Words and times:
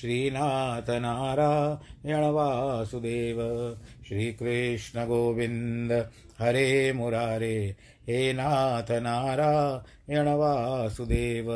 श्रीनाथ 0.00 0.90
नारायण 0.90 2.24
वासुदेव 2.24 3.38
श्रीकृष्ण 4.08 5.04
गोविन्द 5.06 5.92
हरे 6.40 6.92
मुरारे, 6.92 7.76
हे 8.06 8.32
नाथ 8.32 8.90
नारायण 8.90 10.28
वासुदेव 10.28 11.50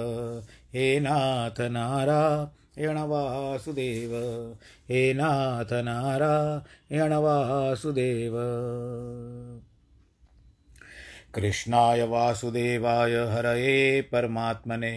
हे 0.75 0.99
नाथ 1.01 1.61
नारायण 1.61 2.99
वासुदेव 2.99 4.15
हे 4.89 5.13
नाथ 5.13 5.73
नारायण 5.73 7.13
वासुदेव 7.13 8.37
कृष्णाय 11.35 12.03
वासुदेवाय 12.03 13.15
हरये 13.15 14.01
परमात्मने 14.03 14.97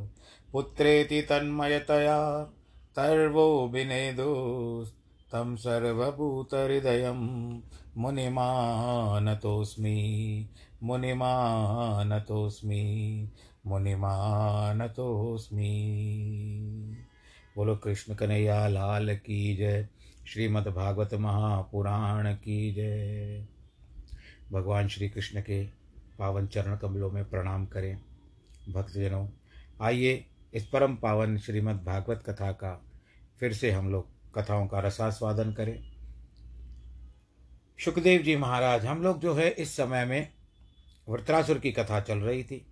पुत्रेति 0.53 1.21
तन्मयतया 1.21 2.43
तर्वो 2.95 3.67
विनेदोस्तं 3.67 5.55
सर्वभूतहृदयं 5.55 7.17
मुनिमानतोऽस्मि 7.97 8.89
मुनिमानतोऽस्मि 10.83 12.11
मुनिमानतोऽस्मि। 13.65 14.91
बोलो 17.55 17.75
कृष्ण 17.75 18.15
कन्हैया, 18.15 18.67
लाल 18.67 19.15
की 19.15 19.55
जय। 19.55 19.87
श्रीमद् 20.27 20.67
भागवत 20.67 21.13
महापुराण 21.13 22.33
की 22.33 22.73
जय। 22.73 23.47
भगवान 24.51 24.87
श्री 24.87 25.09
कृष्ण 25.09 25.41
के 25.41 25.65
पावन 26.19 26.47
चरण 26.47 26.77
कमलों 26.77 27.11
में 27.11 27.25
प्रणाम 27.25 27.65
करें। 27.65 27.97
भक्तजनों, 28.69 29.27
आइए 29.81 30.25
इस 30.53 30.65
परम 30.67 30.95
पावन 30.95 31.37
श्रीमद् 31.37 31.83
भागवत 31.83 32.23
कथा 32.25 32.51
का 32.51 32.73
फिर 33.39 33.53
से 33.53 33.71
हम 33.71 33.91
लोग 33.91 34.07
कथाओं 34.35 34.67
का 34.67 34.79
रसास्वादन 34.79 35.53
करें। 35.53 35.77
सुखदेव 37.79 38.21
जी 38.21 38.35
महाराज, 38.35 38.85
हम 38.85 39.01
लोग 39.03 39.19
जो 39.19 39.33
है 39.33 39.49
इस 39.49 39.75
समय 39.77 40.05
में 40.05 40.29
वृत्रासुर 41.07 41.59
की 41.59 41.71
कथा 41.71 41.99
चल 41.99 42.17
रही 42.17 42.43
थी। 42.43 42.65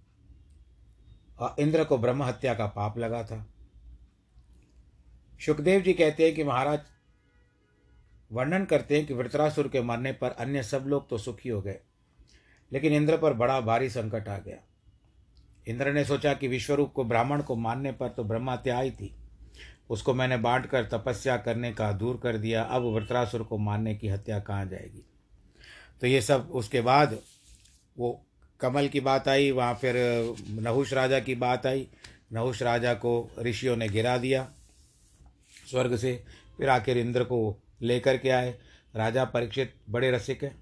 और 1.39 1.55
इंद्र 1.59 1.83
को 1.83 1.97
ब्रह्म 1.97 2.23
हत्या 2.23 2.53
का 2.53 2.65
पाप 2.67 2.97
लगा 2.97 3.23
था। 3.23 3.45
सुखदेव 5.39 5.81
जी 5.81 5.93
कहते 5.93 6.25
हैं 6.25 6.35
कि 6.35 6.43
महाराज, 6.43 6.79
वर्णन 8.31 8.65
करते 8.65 8.97
हैं 8.97 9.05
कि 9.05 9.13
वृत्रासुर 9.13 9.67
के 9.67 9.81
मरने 9.81 10.11
पर 10.13 10.31
अन्य 10.31 10.63
सब 10.63 10.85
लोग 10.87 11.09
तो 11.09 11.17
सुखी 11.17 11.49
हो 11.49 11.61
गए, 11.61 11.79
लेकिन 12.71 12.93
इंद्र 12.93 13.17
पर 13.17 13.33
बड़ा 13.33 13.59
भारी 13.61 13.89
संकट 13.89 14.27
आ 14.27 14.37
गया। 14.37 14.57
इंद्र 15.69 15.91
ने 15.93 16.03
सोचा 16.05 16.33
कि 16.33 16.47
विश्वरूप 16.47 16.93
को 16.93 17.03
ब्राह्मण 17.03 17.41
को 17.41 17.55
मानने 17.55 17.91
पर 17.91 18.09
तो 18.09 18.23
ब्रह्म 18.23 18.49
हत्या 18.49 18.77
आई 18.77 18.91
थी। 18.91 19.13
उसको 19.89 20.13
मैंने 20.13 20.37
बांट 20.37 20.65
कर 20.65 20.85
तपस्या 20.85 21.37
करने 21.37 21.71
का 21.73 21.91
दूर 21.91 22.19
कर 22.23 22.37
दिया। 22.37 22.63
अब 22.63 22.83
वृत्रासुर 22.83 23.43
को 23.43 23.57
मारने 23.57 23.95
की 23.95 24.07
हत्या 24.07 24.39
कहाँ 24.39 24.65
जाएगी? 24.65 25.05
तो 26.01 26.07
ये 26.07 26.21
सब 26.21 26.49
उसके 26.51 26.81
बाद 26.81 27.17
वो 27.97 28.25
कमल 28.59 28.87
की 28.87 28.99
बात 28.99 29.27
आई, 29.27 29.51
वहाँ 29.51 29.73
फिर 29.75 29.95
नहुष 30.49 30.93
राजा 30.93 31.19
की 31.19 31.35
बात 31.35 31.65
आई। 31.65 31.87
नहुष 32.33 32.61
राजा 32.63 32.93
को 32.93 33.29
ऋषियों 33.39 33.75
ने 33.77 33.87
गिरा 33.89 34.17
दिया 34.17 34.47
स्वर्ग 35.71 35.95
से। 35.95 36.23
फिर 36.57 36.69
आखिर 36.69 36.97
इंद्र 36.97 37.23
को 37.23 37.57
लेकर 37.81 38.17
के 38.17 38.29
आए। 38.29 38.57
राजा 38.95 39.25
परीक्षित, 39.25 39.73
बड़े 39.89 40.11
रसिक 40.11 40.43
हैं 40.43 40.55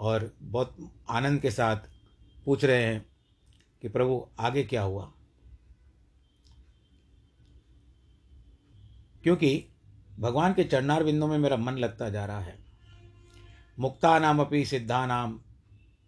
और 0.00 0.30
बहुत 0.42 0.76
आनंद 1.10 1.40
के 1.40 1.50
साथ 1.50 1.76
पूछ 2.44 2.64
रहे 2.64 2.82
हैं 2.82 3.04
कि 3.82 3.88
प्रभु, 3.88 4.28
आगे 4.38 4.64
क्या 4.64 4.82
हुआ? 4.82 5.12
क्योंकि 9.22 9.66
भगवान 10.18 10.54
के 10.54 10.64
चरणार 10.64 11.04
बिंदु 11.04 11.26
में 11.26 11.38
मेरा 11.38 11.56
मन 11.56 11.72
लगता 11.72 12.10
जा 12.10 12.26
रहा 12.26 12.40
है। 12.40 12.58
मुक्ता 13.78 14.18
नाम 14.18 14.40
अपनी 14.40 14.64
सिद्धा 14.64 15.06
नाम 15.06 15.40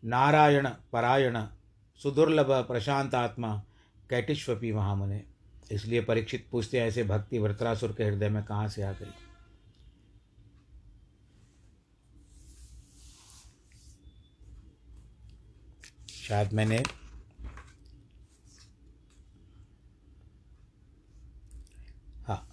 नारायण 0.04 0.68
परायण, 0.92 1.44
सुदुर्लभ 2.02 2.50
प्रशांत 2.50 3.14
आत्मा, 3.14 3.62
कैटिश्वपी 4.10 4.72
महामुने। 4.72 5.24
इसलिए 5.72 6.00
परीक्षित 6.00 6.48
पूछते 6.50 6.80
हैं, 6.80 6.86
ऐसे 6.86 7.04
भक्ति 7.04 7.38
वृत्रासुर 7.38 7.92
के 7.92 8.04
हृदय 8.04 8.28
में 8.28 8.44
कहाँ 8.44 8.68
से 8.68 8.82
आ 8.82 8.92
गई? 8.92 9.10
शायद 16.08 16.52
मैंने 16.52 16.82
हाँ 22.26 22.48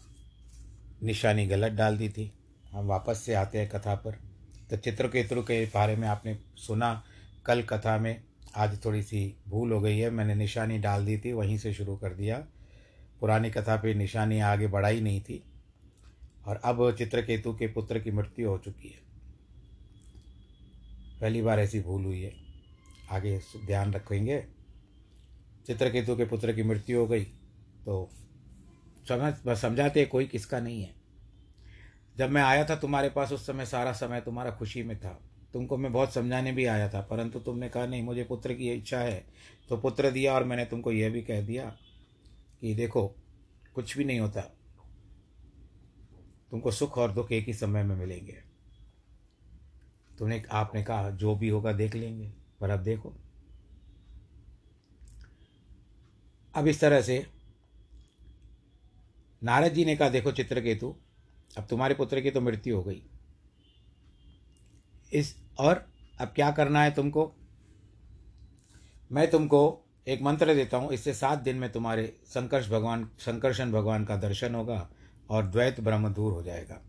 निशानी 1.06 1.46
गलत 1.46 1.72
डाल 1.72 1.98
दी 1.98 2.10
थी। 2.10 2.34
हम 2.72 2.86
वापस 2.86 3.22
से 3.22 3.34
आते 3.34 3.60
हैं 3.60 3.70
कथा 3.70 3.96
पर। 3.96 4.12
तो 4.70 4.78
चित्रकेतु 4.78 5.42
के 5.42 5.66
बारे 5.66 5.96
में 5.96 6.08
आपने 6.08 6.40
सुना। 6.56 7.04
कल 7.46 7.62
कथा 7.62 7.98
में 7.98 8.24
आज 8.56 8.86
थोड़ी 8.86 9.04
सी 9.04 9.36
भूल 9.48 9.72
हो 9.72 9.82
गई 9.82 9.98
है। 9.98 10.10
मैंने 10.10 10.36
निशानी 10.36 10.78
डाल 10.78 11.06
दी 11.06 11.18
थी, 11.18 11.32
वहीं 11.32 11.58
से 11.58 11.74
शुरू 11.74 11.96
कर 11.96 12.14
दिया। 12.14 12.48
पुरानी 13.20 13.52
कथा 13.52 13.78
पे 13.78 13.94
निशानी 13.94 14.40
आगे 14.40 14.68
बढ़ाई 14.68 15.02
नहीं 15.02 15.22
थी। 15.22 15.44
और 16.46 16.56
अब 16.56 16.96
चित्रकेतु 16.96 17.54
के 17.54 17.68
पुत्र 17.68 18.00
की 18.00 18.12
मृत्यु 18.12 18.50
हो 18.50 18.58
चुकी 18.58 18.88
है। 18.88 19.06
पहली 21.22 21.42
बार 21.42 21.60
ऐसी 21.60 21.80
भूल 21.80 22.06
हुई 22.06 22.22
है। 22.22 22.34
आगे 23.12 23.42
ध्यान 23.66 23.94
रखेंगे। 23.94 24.46
चित्रकेतु 25.68 26.16
के 26.16 26.26
पुत्र 26.26 26.54
की 26.54 26.64
मृत्यु 26.64 27.00
हो 27.00 27.08
गई 27.08 27.24
तो 27.86 28.10
समझ 29.08 29.58
समझाते 29.58 30.06
कोई 30.06 30.26
किसका 30.26 30.60
नहीं 30.60 30.84
है। 30.84 30.96
जब 32.18 32.30
मैं 32.30 32.42
आया 32.42 32.66
था 32.66 32.76
तुम्हारे 32.76 33.10
पास, 33.10 33.32
उस 33.32 33.48
समय 33.48 33.66
सारा 33.66 33.94
समय 33.94 34.22
तुम्हारा 34.22 34.52
खुशी 34.52 34.84
में 34.84 35.00
था। 35.00 35.22
तुमको 35.54 35.78
मैं 35.78 35.94
बहुत 35.94 36.14
समझाने 36.14 36.52
भी 36.52 36.66
आया 36.66 36.90
था, 36.90 37.02
परंतु 37.02 37.40
तुमने 37.40 37.70
कहा, 37.70 37.86
नहीं, 37.86 38.04
मुझे 38.04 38.24
पुत्र 38.24 38.54
की 38.54 38.72
इच्छा 38.72 39.00
है। 39.00 39.26
तो 39.70 39.78
पुत्र 39.78 40.12
दिया 40.12 40.34
और 40.34 40.44
मैंने 40.44 40.66
तुमको 40.66 40.92
यह 40.92 41.10
भी 41.10 41.22
कह 41.22 41.42
दिया 41.42 41.78
कि, 42.62 42.76
देखो, 42.76 43.16
कुछ 43.76 43.98
भी 43.98 44.04
नहीं 44.04 44.20
होता। 44.20 44.42
तुमको 46.52 46.72
सुख 46.72 46.98
और 46.98 47.12
दुख 47.12 47.32
एक 47.32 47.46
ही 47.46 47.54
समय 47.54 47.84
में 47.84 47.96
मिलेंगे। 47.96 48.38
तुमने, 50.20 50.44
आपने 50.52 50.84
कहा, 50.84 51.10
जो 51.10 51.36
भी 51.36 51.50
होगा 51.50 51.72
देख 51.72 51.96
लेंगे, 51.96 52.34
पर 52.60 52.70
अब 52.70 52.80
देखो। 52.80 53.14
अब 56.56 56.68
इस 56.68 56.80
तरह 56.80 57.02
से 57.02 57.35
नारद 59.46 59.74
जी 59.74 59.86
ने 59.86 59.96
कहा, 59.96 60.10
देखो 60.10 60.32
चित्रकेतु, 60.32 60.96
अब 61.58 61.68
तुम्हारे 61.70 61.96
पुत्र 61.96 62.22
की 62.22 62.32
तो 62.32 62.42
मृत्यु 62.42 62.76
हो 62.76 62.84
गई। 62.84 63.02
इस, 65.14 65.36
और 65.60 65.86
अब 66.22 66.28
क्या 66.28 66.52
करना 66.52 66.84
है 66.84 66.92
तुमको? 66.92 67.32
मैं 69.12 69.30
तुमको 69.30 69.82
एक 70.08 70.22
मंत्र 70.22 70.56
देता 70.56 70.78
हूँ, 70.78 70.92
इससे 70.94 71.14
सात 71.14 71.40
दिन 71.40 71.56
में 71.56 71.72
तुम्हारे 71.72 72.14
संकर्ष 72.26 72.70
भगवान, 72.70 73.10
संकर्षण 73.20 73.72
भगवान 73.72 74.06
का 74.06 74.16
दर्शन 74.16 74.56
होगा 74.56 74.90
और 75.30 75.48
द्वैत 75.48 75.80
ब्रह्म 75.80 76.10
दूर 76.10 76.34
हो 76.34 76.44
जाएगा। 76.44 76.82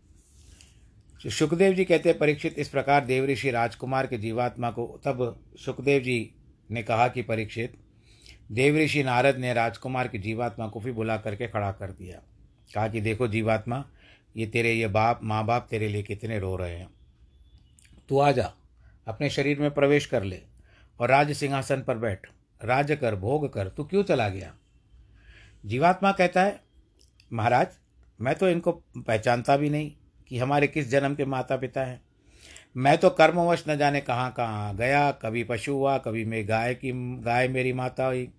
सुखदेव 1.29 1.73
जी 1.73 1.85
कहते 1.85 2.09
हैं, 2.09 2.17
परीक्षित 2.17 2.59
इस 2.59 2.69
प्रकार 2.69 3.05
देव 3.05 3.25
ऋषि 3.25 3.51
राजकुमार 3.51 4.07
के 4.07 4.17
जीवात्मा 4.17 4.71
को, 4.71 5.01
तब 5.05 5.43
सुखदेव 5.65 6.01
जी 6.01 6.33
ने 6.71 6.83
कहा 6.83 7.07
कि 7.07 7.21
परीक्षित 7.21 7.77
देव 8.51 8.77
ऋषि 8.77 9.03
नारद 9.03 9.37
ने 9.37 9.53
राजकुमार 9.53 10.07
की 10.07 10.19
जीवात्मा 10.19 10.67
को 10.67 10.79
भी 10.79 10.91
बुला 10.91 11.17
करके 11.17 11.47
खड़ा 11.47 11.71
कर 11.71 11.91
दिया। 11.91 12.21
कहा 12.75 12.87
कि 12.87 13.01
देखो 13.01 13.27
जीवात्मा, 13.27 13.85
ये 14.35 14.47
तेरे, 14.47 14.73
ये 14.73 14.87
बाप, 14.87 15.19
माँ 15.23 15.45
बाप 15.45 15.67
तेरे 15.69 15.87
लिए 15.87 16.03
कितने 16.03 16.39
रो 16.39 16.55
रहे 16.55 16.75
हैं। 16.75 16.89
तू 18.09 18.19
आ 18.19 18.31
जा, 18.31 18.53
अपने 19.07 19.29
शरीर 19.29 19.59
में 19.59 19.71
प्रवेश 19.71 20.05
कर 20.05 20.23
ले 20.23 20.41
और 20.99 21.09
राज 21.09 21.31
सिंहासन 21.31 21.81
पर 21.81 21.97
बैठ। 21.97 22.27
राज 22.63 22.97
कर, 23.01 23.15
भोग 23.15 23.53
कर, 23.53 23.67
तू 23.67 23.83
क्यों 23.83 24.03
चला 24.03 24.29
गया? 24.29 24.53
जीवात्मा 25.65 26.11
कहता 26.11 26.43
है, 26.43 26.61
महाराज, 27.33 27.67
मैं 28.21 28.35
तो 28.35 28.49
इनको 28.49 28.71
पहचानता 28.97 29.57
भी 29.57 29.69
नहीं 29.69 29.91
कि 30.27 30.37
हमारे 30.37 30.67
किस 30.67 30.89
जन्म 30.89 31.15
के 31.15 31.25
माता 31.25 31.57
पिता 31.57 31.81
हैं। 31.81 32.01
मैं 32.77 32.97
तो 32.97 33.09
कर्मवश 33.09 33.63
न 33.69 33.77
जाने 33.77 34.01
कहाँ 34.01 34.31
कहाँ 34.31 34.75
गया, 34.75 35.11
कभी 35.11 35.43
पशु 35.43 35.73
हुआ, 35.73 35.97
कभी 35.97 36.25
मैं 36.25 36.49
गाय 36.49 36.75
की, 36.75 36.91
गाय 37.21 37.47
मेरी 37.47 37.73
माता 37.73 38.05
हुई 38.05 38.29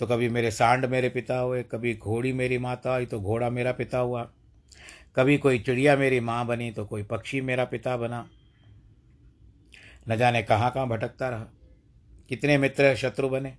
तो 0.00 0.06
कभी 0.06 0.28
मेरे 0.28 0.50
सांड 0.50 0.84
मेरे 0.84 1.08
पिता 1.08 1.38
हुए, 1.38 1.62
कभी 1.62 1.94
घोड़ी 1.94 2.32
मेरी 2.32 2.58
माता 2.58 2.94
हुई 2.94 3.06
तो 3.06 3.20
घोड़ा 3.20 3.50
मेरा 3.50 3.72
पिता 3.72 3.98
हुआ। 3.98 4.22
कभी 5.16 5.36
कोई 5.38 5.58
चिड़िया 5.58 5.96
मेरी 5.96 6.20
माँ 6.20 6.46
बनी 6.46 6.70
तो 6.70 6.84
कोई 6.84 7.02
पक्षी 7.02 7.40
मेरा 7.40 7.64
पिता 7.64 7.96
बना। 7.96 8.26
न 10.08 10.16
जाने 10.16 10.42
कहाँ 10.42 10.70
कहाँ 10.70 10.88
भटकता 10.88 11.28
रहा। 11.28 11.46
कितने 12.28 12.58
मित्र 12.58 12.94
शत्रु 12.96 13.28
बने। 13.28 13.54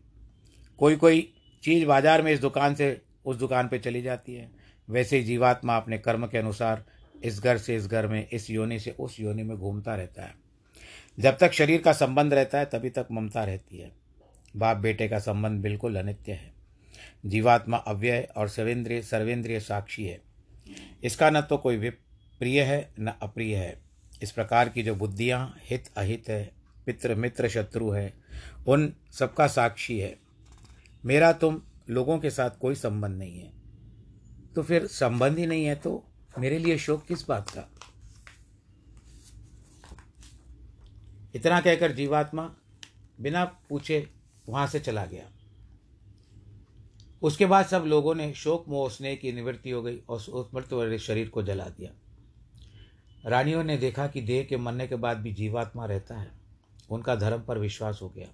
कोई 0.80 0.95
कोई 0.95 1.21
चीज़ 1.63 1.86
बाज़ार 1.86 2.21
में 2.21 2.31
इस 2.31 2.39
दुकान 2.39 2.75
से 2.75 3.01
उस 3.25 3.38
दुकान 3.38 3.68
पे 3.68 3.80
चली 3.80 4.01
जाती 4.01 4.36
है। 4.36 4.50
वैसे 4.88 5.18
ही 5.18 5.24
जीवात्मा 5.24 5.77
अपने 5.77 5.98
कर्म 5.98 6.27
के 6.27 6.38
अनुसार 6.38 6.86
इस 7.24 7.39
घर 7.39 7.57
से 7.57 7.75
इस 7.75 7.88
घर 7.88 8.07
में, 8.07 8.27
इस 8.30 8.50
योनि 8.50 8.80
से 8.80 8.95
उस 9.00 9.19
योनि 9.19 9.44
में 9.44 9.57
घूमता 9.57 9.95
रहता 9.95 10.24
है। 10.24 10.36
जब 11.18 11.38
तक 11.38 11.51
शरीर 11.51 11.81
का 11.81 11.94
संबंध 11.94 12.33
रहता 12.33 12.60
है, 12.60 12.65
तभी 12.65 12.89
तक 12.89 13.07
ममता 13.12 13.44
रहती 13.44 13.77
है। 13.77 13.92
बाप 14.57 14.77
बेटे 14.77 15.07
का 15.07 15.19
संबंध 15.19 15.62
बिल्कुल 15.62 15.95
अनित्य 15.95 16.31
है। 16.31 16.54
जीवात्मा 17.25 17.77
अव्यय 17.77 18.27
और 18.38 18.50
सर्वेंद्रिय 18.50 19.01
सर्वेंद्रिय 19.01 19.59
साक्षी 19.59 20.06
है। 20.06 20.21
इसका 21.04 21.30
न 21.30 21.42
तो 21.42 21.57
कोई 21.57 21.89
प्रिय 21.89 22.62
है, 22.62 22.94
न 23.00 23.13
अप्रिय 23.21 23.56
है। 23.56 23.81
इस 24.21 24.31
प्रकार 24.31 24.69
की 24.69 24.83
जो 24.83 24.95
बुद्धियाँ 24.95 25.56
हित 25.62 25.89
अहित 25.98 26.30
है, 26.30 26.51
पितृ 26.86 27.15
मित्र 27.15 27.50
शत्रु 27.50 27.89
है, 27.89 28.13
उन 28.68 28.94
सबका 29.12 29.48
साक्षी 29.48 30.00
है। 30.00 30.18
मेरा 31.06 31.31
तुम 31.33 31.62
लोगों 31.89 32.19
के 32.19 32.30
साथ 32.30 32.50
कोई 32.62 32.75
संबंध 32.75 33.18
नहीं 33.18 33.39
है। 33.39 33.51
तो 34.56 34.63
फिर 34.63 34.86
संबंध 34.88 35.38
ही 35.38 35.45
नहीं 35.45 35.65
है 35.65 35.75
तो 35.75 36.03
मेरे 36.39 36.57
लिए 36.60 36.77
शोक 36.77 37.06
किस 37.06 37.27
बात 37.27 37.50
का? 37.50 37.69
इतना 41.36 41.62
कहकर 41.62 41.92
जीवात्मा 41.92 42.56
बिना 43.21 43.46
पूछे 43.46 44.08
वहाँ 44.50 44.68
से 44.68 44.80
चला 44.80 45.06
गया। 45.06 45.32
उसके 47.22 47.46
बाद 47.46 47.66
सब 47.66 47.84
लोगों 47.88 48.16
ने 48.16 48.34
शोक, 48.34 48.66
मोह, 48.68 48.89
स्नेह 48.89 49.16
की 49.16 49.32
निवृत्ति 49.32 49.70
हो 49.70 49.82
गई 49.82 49.98
और 49.98 50.18
उस 50.18 50.50
मृत 50.54 50.74
वाले 50.74 51.00
शरीर 51.00 51.30
को 51.30 51.44
जला 51.44 51.66
दिया। 51.66 51.92
रानियों 53.30 53.63
ने 53.63 53.77
देखा 53.77 54.08
कि 54.08 54.22
देह 54.22 54.44
के 54.44 54.58
मरने 54.58 54.88
के 54.88 54.96
बाद 54.96 55.18
भी 55.18 55.34
जीवात्मा 55.34 55.86
रहता 55.86 56.18
है। 56.18 56.32
उनका 56.89 57.16
धर्म 57.16 57.42
पर 57.42 57.58
विश्वास 57.58 58.00
हो 58.01 58.10
गया। 58.10 58.27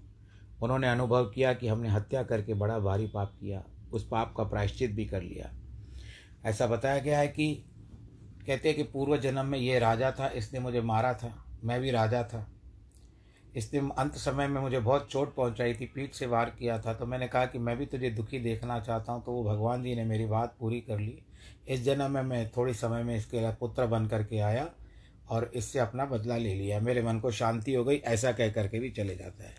उन्होंने 0.64 0.90
अनुभव 0.90 1.26
किया 1.26 1.54
कि 1.54 1.68
हमने 1.68 1.90
हत्या 1.90 2.24
करके 2.24 2.54
बड़ा 2.54 2.80
भारी 2.80 3.08
पाप 3.08 3.34
किया। 3.40 3.64
उस 3.94 4.08
पाप 4.08 4.34
का 4.38 4.44
प्रायश्चित 4.44 4.92
भी 4.92 5.06
कर 5.06 5.22
लिया। 5.22 5.54
ऐसा 6.46 6.68
बताया 6.68 7.00
गया 7.00 7.20
है 7.20 7.28
कि 7.28 7.66
कहते 8.48 8.70
हैं 8.70 8.78
कि 8.78 8.84
पूर्व 8.84 9.18
जन्म 9.18 9.46
में 9.46 9.60
ये 9.60 9.80
राजा 9.80 10.12
था, 10.12 10.28
इसने 10.28 10.60
मुझे 10.60 10.82
मारा 10.82 11.14
था। 11.14 11.46
मैं 11.64 11.82
भी 11.82 11.92
राजा 11.92 12.24
था। 12.24 12.53
इसने 13.56 13.80
अंत 13.98 14.16
समय 14.16 14.48
में 14.48 14.60
मुझे 14.62 14.80
बहुत 14.80 15.08
चोट 15.12 15.34
पहुंचाई 15.36 15.74
थी, 15.74 15.86
पीठ 15.86 16.14
से 16.14 16.26
वार 16.26 16.50
किया 16.60 16.78
था 16.80 16.94
तो 16.94 17.06
मैंने 17.06 17.28
कहा 17.28 17.46
कि 17.46 17.60
मैं 17.60 17.78
भी 17.78 17.86
तुझे 17.86 18.10
दुखी 18.12 18.40
देखना 18.40 18.80
चाहता 18.80 19.14
हूँ 19.14 19.24
तो 19.26 19.32
वो 19.32 19.44
भगवान 19.44 19.84
जी 19.84 19.96
ने 19.96 20.04
मेरी 20.06 20.26
बात 20.28 20.56
पूरी 20.60 20.80
कर 20.82 21.00
ली। 21.00 21.18
इस 21.68 21.84
जन्म 21.84 22.12
में 22.12 22.22
मैं 22.24 22.48
थोड़ी 22.50 22.74
समय 22.74 23.04
में 23.04 23.16
इसके 23.18 23.52
पुत्र 23.52 23.86
बन 23.88 24.06
करके 24.08 24.40
आया 24.42 24.70
और 25.30 25.52
इससे 25.56 25.80
अपना 25.80 26.06
बदला 26.06 26.38
ले 26.38 26.54
लिया। 26.56 26.80
मेरे 26.80 27.02
मन 27.02 27.20
को 27.20 27.32
शांति 27.32 27.74
हो 27.74 27.84
गई, 27.84 27.96
ऐसा 27.98 28.32
कह 28.32 28.50
करके 28.50 28.80
भी 28.80 28.90
चले 28.92 29.16
जाता 29.16 29.44
है। 29.44 29.54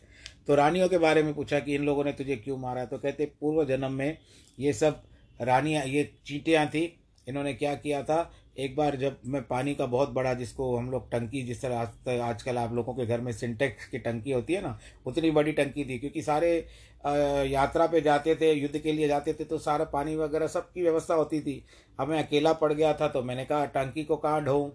तो 0.47 0.55
रानियों 0.55 0.89
के 0.89 0.99
बारे 0.99 1.23
में 1.23 1.33
पूछा 1.35 1.61
कि 1.61 1.75
इन 1.75 1.85
लोगों 1.85 2.05
ने 2.05 2.13
तुझे 2.13 2.37
क्यों 2.37 2.57
मारा? 2.59 2.85
तो 2.85 2.99
कहते, 2.99 3.27
पूर्व 3.41 3.65
जन्म 3.65 3.93
में 3.93 4.19
ये 4.59 4.73
सब 4.73 5.03
रानियाँ, 5.41 5.85
ये 5.85 6.03
चीटियाँ 6.27 6.67
थी, 6.67 6.85
इन्होंने 7.27 7.55
क्या 7.55 7.75
किया 7.75 8.03
था? 8.03 8.31
एक 8.57 8.75
बार 8.77 8.97
जब 8.97 9.17
मैं 9.27 9.43
पानी 9.45 9.75
का 9.75 9.87
बहुत 9.87 10.11
बड़ा 10.11 10.33
जिसको 10.35 10.77
हम 10.77 10.91
लोग 10.91 11.11
टंकी 11.11 11.43
जिस 11.43 11.63
तरह 11.63 11.79
आज 11.79 12.19
आजकल 12.21 12.59
आप 12.59 12.73
लोगों 12.75 12.95
के 12.95 13.07
घर 13.07 13.21
में 13.21 13.33
सिंटेक्स 13.33 13.87
की 13.89 13.99
टंकी 13.99 14.33
होती 14.33 14.55
है 14.55 14.61
ना, 14.63 14.79
उतनी 15.07 15.31
बड़ी 15.31 15.53
टंकी 15.53 15.85
थी, 15.85 15.99
क्योंकि 15.99 16.23
सारे 16.23 16.53
यात्रा 17.49 17.87
पे 17.87 18.01
जाते 18.01 18.35
थे, 18.35 18.53
युद्ध 18.53 18.79
के 18.79 18.93
लिए 18.93 19.09
जाते 19.09 19.33
थे 19.35 19.45
तो 19.45 19.59
सारा 19.61 19.85
पानी 19.87 20.17
वगैरह 20.17 20.47
सबकी 20.49 20.83
व्यवस्था 20.83 21.15
होती 21.15 21.41
थी। 21.41 21.63
अब 21.99 22.09
मैं 22.09 22.23
अकेला 22.23 22.53
पड़ 22.55 22.73
गया 22.73 22.93
था 22.95 23.09
तो 23.09 23.23
मैंने 23.23 23.45
कहा, 23.45 23.65
टंकी 23.67 24.05
को 24.05 24.17
कहाँ 24.17 24.45
ढोऊँ? 24.45 24.73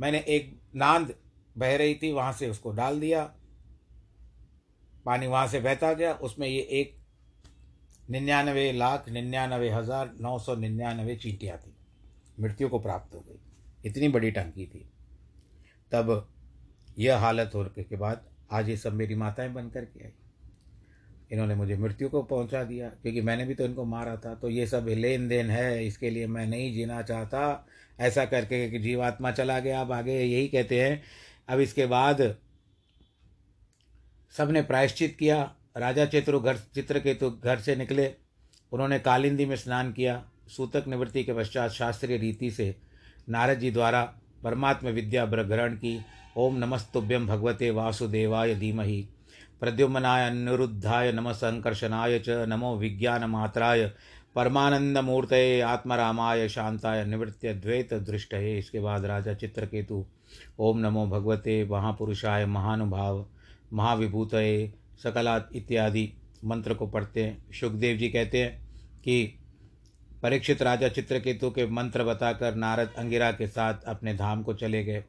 मैंने 0.00 0.18
एक 0.28 0.54
नांद 0.76 1.14
बह 1.56 1.76
रही 1.76 1.94
थी, 1.94 2.12
वहाँ 2.12 2.32
से 2.32 2.50
उसको 2.50 2.72
डाल 2.72 3.00
दिया। 3.00 3.24
पानी 5.06 5.26
वहाँ 5.26 5.46
से 5.48 5.60
बहता 5.60 5.92
गया। 5.94 6.12
उसमें 6.14 6.48
ये 6.48 6.60
एक 6.60 6.96
निन्यानवे 8.10 8.70
लाख 8.72 9.08
निन्यानवे 9.08 9.70
हज़ार 9.70 10.10
नौ 10.20 10.38
सौ 10.38 10.54
निन्यानवे 10.56 11.16
चींटियाँ 11.16 11.58
थी। 11.58 11.74
मृत्यु 12.40 12.68
को 12.68 12.78
प्राप्त 12.78 13.14
हो 13.14 13.20
गई। 13.20 13.40
इतनी 13.84 14.08
बड़ी 14.08 14.30
टंकी 14.30 14.66
थी। 14.66 14.90
तब 15.92 16.32
यह 16.98 17.16
हालत 17.16 17.50
होने 17.54 17.82
के 17.82 17.96
बाद 17.96 18.24
आज 18.52 18.68
ये 18.68 18.76
सब 18.76 18.92
मेरी 18.92 19.14
माताएँ 19.14 19.52
बन 19.52 19.68
करके 19.68 20.04
आई। 20.04 20.10
इन्होंने 21.32 21.54
मुझे 21.54 21.76
मृत्यु 21.76 22.08
को 22.08 22.22
पहुँचा 22.22 22.64
दिया, 22.64 22.88
क्योंकि 22.88 23.20
मैंने 23.20 23.44
भी 23.44 23.54
तो 23.54 23.64
इनको 23.64 23.84
मारा 23.84 24.16
था। 24.16 24.34
तो 24.34 24.48
ये 24.48 24.66
सब 24.66 24.86
लेन 24.88 25.28
देन 25.28 25.50
है, 25.50 25.86
इसके 25.86 26.10
लिए 26.10 26.26
मैं 26.26 26.46
नहीं 26.46 26.74
जीना 26.74 27.02
चाहता। 27.02 27.66
ऐसा 28.00 28.24
करके 28.24 28.70
कि 28.70 28.78
जीवात्मा 28.78 29.32
चला 29.32 29.60
गया, 29.60 29.80
अब 29.80 29.92
आगे 29.92 30.20
यही 30.20 30.48
कहते 30.48 30.84
हैं। 30.84 31.02
अब 31.48 31.60
इसके 31.60 31.86
बाद 31.86 32.36
सबने 34.30 34.62
प्रायश्चित 34.62 35.16
किया। 35.18 35.56
राजा 35.76 36.06
चित्रु 36.06 36.40
घर, 36.40 36.56
चित्रकेतु 36.56 37.30
घर 37.30 37.58
से 37.58 37.76
निकले। 37.76 38.14
उन्होंने 38.72 38.98
कालिंदी 38.98 39.46
में 39.46 39.56
स्नान 39.56 39.92
किया। 39.92 40.30
सूतक 40.56 40.84
निवृत्ति 40.88 41.24
के 41.24 41.32
पश्चात 41.32 41.70
शास्त्रीय 41.70 42.18
रीति 42.18 42.50
से 42.50 42.74
नारद 43.28 43.58
जी 43.58 43.70
द्वारा 43.70 44.02
परमात्म 44.44 44.88
विद्या 44.88 45.24
ग्रहण 45.26 45.74
की, 45.74 45.98
ओम 46.36 46.56
नमस्तुभ्यम 46.56 47.26
भगवते 47.26 47.70
वासुदेवाय 47.70 48.54
धीमहि, 48.54 49.08
प्रद्युम्नाय 49.60 50.28
अनिरुद्धाय 50.30 51.12
नम 51.12 51.32
संकर्षणाय 51.32 52.18
च 52.18 52.44
नमो 52.48 52.76
विज्ञानमात्राय 52.76 53.86
परमानंदमूर्त 54.34 55.32
आत्मरामाय 55.66 56.48
शांताय 56.48 57.04
निवृत्य 57.04 57.54
द्वैत 57.54 57.94
दृष्ट 57.94 58.34
इसके 58.34 58.80
बाद 58.80 59.04
राजा 59.04 59.34
चित्रकेतु, 59.34 60.04
ओम 60.58 60.78
नमो 60.78 61.06
भगवते 61.06 61.64
महापुरुषाय 61.64 62.46
महानुभाव 62.46 63.26
महाविभूत 63.72 64.30
सकला 65.02 65.36
इत्यादि 65.54 66.12
मंत्र 66.44 66.74
को 66.74 66.86
पढ़ते 66.86 67.24
हैं। 67.24 67.52
सुखदेव 67.52 67.96
जी 67.96 68.08
कहते 68.08 68.38
हैं 68.38 68.58
कि 69.04 69.39
परीक्षित 70.22 70.62
राजा 70.62 70.88
चित्रकेतु 70.88 71.50
के 71.50 71.66
मंत्र 71.66 72.04
बताकर 72.04 72.54
नारद 72.54 72.90
अंगिरा 72.98 73.32
के 73.32 73.46
साथ 73.46 73.74
अपने 73.86 74.14
धाम 74.14 74.42
को 74.42 74.54
चले 74.54 74.84
गए। 74.84 75.04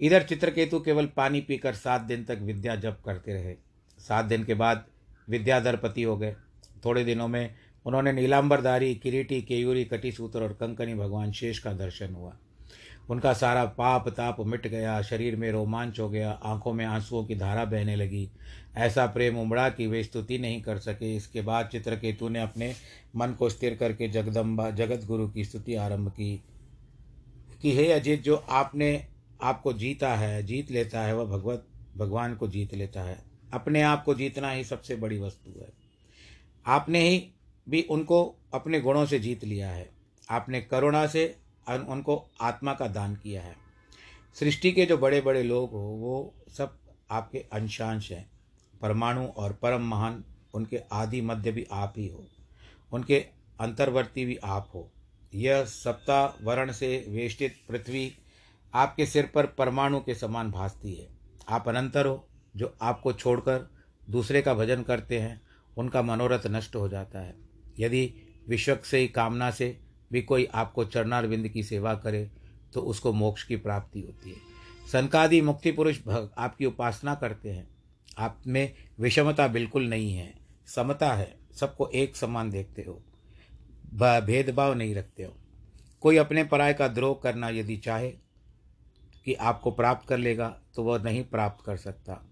इधर 0.00 0.22
चित्रकेतु 0.22 0.80
केवल 0.80 1.06
पानी 1.06 1.40
पीकर 1.40 1.74
सात 1.74 2.00
दिन 2.00 2.24
तक 2.24 2.38
विद्या 2.40 2.76
जप 2.76 2.98
करते 3.04 3.32
रहे। 3.32 3.54
सात 3.98 4.24
दिन 4.24 4.44
के 4.44 4.54
बाद 4.54 4.84
विद्याधरपति 5.28 6.02
हो 6.02 6.16
गए। 6.16 6.36
थोड़े 6.84 7.04
दिनों 7.04 7.28
में 7.28 7.54
उन्होंने 7.86 8.12
नीलांबरधारी, 8.12 8.94
किरीटी, 8.94 9.42
केयूरी, 9.42 9.84
कटिसूत्र 9.84 10.42
और 10.42 10.52
कंकनी 10.52 10.94
भगवान 10.94 11.32
शेष 11.32 11.58
का 11.58 11.72
दर्शन 11.72 12.14
हुआ। 12.14 12.36
उनका 13.08 13.32
सारा 13.32 13.64
पाप 13.64 14.08
ताप 14.08 14.40
मिट 14.40 14.66
गया, 14.66 15.02
शरीर 15.02 15.36
में 15.36 15.52
रोमांच 15.52 16.00
हो 16.00 16.10
गया, 16.10 16.30
आँखों 16.30 16.72
में 16.72 16.84
आंसुओं 16.84 17.24
की 17.24 17.34
धारा 17.34 17.64
बहने 17.64 17.96
लगी। 17.96 18.30
ऐसा 18.76 19.06
प्रेम 19.06 19.38
उमड़ा 19.38 19.68
कि 19.68 19.86
वे 19.86 20.04
स्तुति 20.04 20.38
नहीं 20.38 20.62
कर 20.62 20.78
सके। 20.78 21.16
इसके 21.16 21.40
बाद 21.40 21.66
चित्रकेतु 21.66 22.28
ने 22.28 22.40
अपने 22.40 22.74
मन 23.16 23.32
को 23.32 23.48
स्थिर 23.48 23.76
करके 23.76 24.08
जगदम्बा 24.08 24.70
जगत 24.70 25.04
गुरु 25.04 25.28
की 25.28 25.44
स्तुति 25.44 25.74
आरंभ 25.74 26.08
की। 26.08 26.42
कि 27.62 27.76
हे 27.76 27.92
अजित, 27.92 28.22
जो 28.22 28.36
आपने 28.36 29.06
आपको 29.42 29.72
जीता 29.72 30.14
है, 30.14 30.42
जीत 30.42 30.70
लेता 30.70 31.02
है, 31.02 31.16
वह 31.16 31.24
भगवत, 31.24 31.66
भगवान 31.96 32.34
को 32.34 32.48
जीत 32.48 32.74
लेता 32.74 33.02
है। 33.02 33.18
अपने 33.52 33.82
आप 33.82 34.04
को 34.04 34.14
जीतना 34.14 34.50
ही 34.50 34.64
सबसे 34.64 34.96
बड़ी 34.96 35.18
वस्तु 35.18 35.60
है। 35.60 35.68
आपने 36.66 37.08
ही 37.08 37.30
भी 37.68 37.82
उनको 37.82 38.36
अपने 38.54 38.80
गुणों 38.80 39.06
से 39.06 39.18
जीत 39.18 39.44
लिया 39.44 39.70
है। 39.70 39.90
आपने 40.30 40.60
करुणा 40.60 41.06
से 41.06 41.36
उनको 41.78 42.30
आत्मा 42.40 42.74
का 42.74 42.86
दान 42.88 43.16
किया 43.16 43.42
है। 43.42 43.56
सृष्टि 44.34 44.72
के 44.72 44.86
जो 44.86 44.98
बड़े 44.98 45.20
बड़े 45.20 45.42
लोग 45.42 45.70
हो, 45.70 45.78
वो 45.78 46.34
सब 46.48 46.78
आपके 47.10 47.38
अंशांश 47.38 48.12
हैं। 48.12 48.30
परमाणु 48.82 49.26
और 49.26 49.52
परम 49.52 49.82
महान, 49.82 50.24
उनके 50.54 50.80
आदि 50.92 51.20
मध्य 51.20 51.52
भी 51.52 51.66
आप 51.72 51.94
ही 51.96 52.08
हो। 52.08 52.26
उनके 52.92 53.26
अंतर्वर्ती 53.60 54.24
भी 54.24 54.36
आप 54.36 54.70
हो। 54.74 54.92
यह 55.34 55.64
सप्ताह 55.64 56.44
वर्ण 56.44 56.72
से 56.72 57.06
वेष्टित 57.08 57.54
पृथ्वी 57.68 58.12
आपके 58.74 59.06
सिर 59.06 59.30
पर 59.34 59.46
परमाणु 59.46 60.00
के 60.00 60.14
समान 60.14 60.50
भासती 60.50 60.94
है। 60.94 61.08
आप 61.48 61.68
अनंतर 61.68 62.06
हो, 62.06 62.28
जो 62.56 62.76
आपको 62.82 63.12
छोड़कर 63.12 63.74
दूसरे 64.10 64.42
का 64.42 64.54
भजन 64.54 64.82
करते 64.82 65.18
हैं, 65.18 65.42
उनका 65.76 66.02
मनोरथ 66.02 66.46
नष्ट 66.46 66.76
हो 66.76 66.88
जाता 66.88 67.18
है। 67.18 67.34
यदि 67.78 68.14
विश्वक 68.48 68.84
से 68.84 68.98
ही 68.98 69.08
कामना 69.08 69.50
से 69.50 69.80
भी 70.10 70.22
कोई 70.22 70.44
आपको 70.54 70.84
चरणारविंद 70.84 71.48
की 71.48 71.62
सेवा 71.62 71.94
करे 71.94 72.30
तो 72.74 72.80
उसको 72.80 73.12
मोक्ष 73.12 73.44
की 73.44 73.56
प्राप्ति 73.56 74.00
होती 74.00 74.30
है। 74.30 74.36
सनकादि 74.92 75.40
मुक्ति 75.40 75.72
पुरुष 75.72 75.98
आपकी 76.08 76.64
उपासना 76.64 77.14
करते 77.14 77.50
हैं। 77.50 77.68
आप 78.18 78.42
में 78.46 78.72
विषमता 79.00 79.46
बिल्कुल 79.48 79.88
नहीं 79.88 80.14
है, 80.14 80.32
समता 80.66 81.12
है, 81.12 81.34
सबको 81.54 81.88
एक 81.88 82.16
समान 82.16 82.50
देखते 82.50 82.82
हो। 82.82 83.02
भेदभाव 83.94 84.74
नहीं 84.74 84.94
रखते 84.94 85.22
हो। 85.22 85.34
कोई 86.02 86.16
अपने 86.16 86.44
पराय 86.44 86.74
का 86.74 86.88
द्रोह 86.88 87.18
करना 87.22 87.48
यदि 87.48 87.76
चाहे, 87.76 88.10
कि 89.24 89.34
आपको 89.34 89.70
प्राप्त 89.70 90.08
कर 90.08 90.18
लेगा 90.18 90.48
तो 90.74 90.82
वह 90.82 91.02
नहीं 91.02 91.24
प्राप्त 91.24 91.64
कर 91.64 91.76
सकता। 91.76 92.22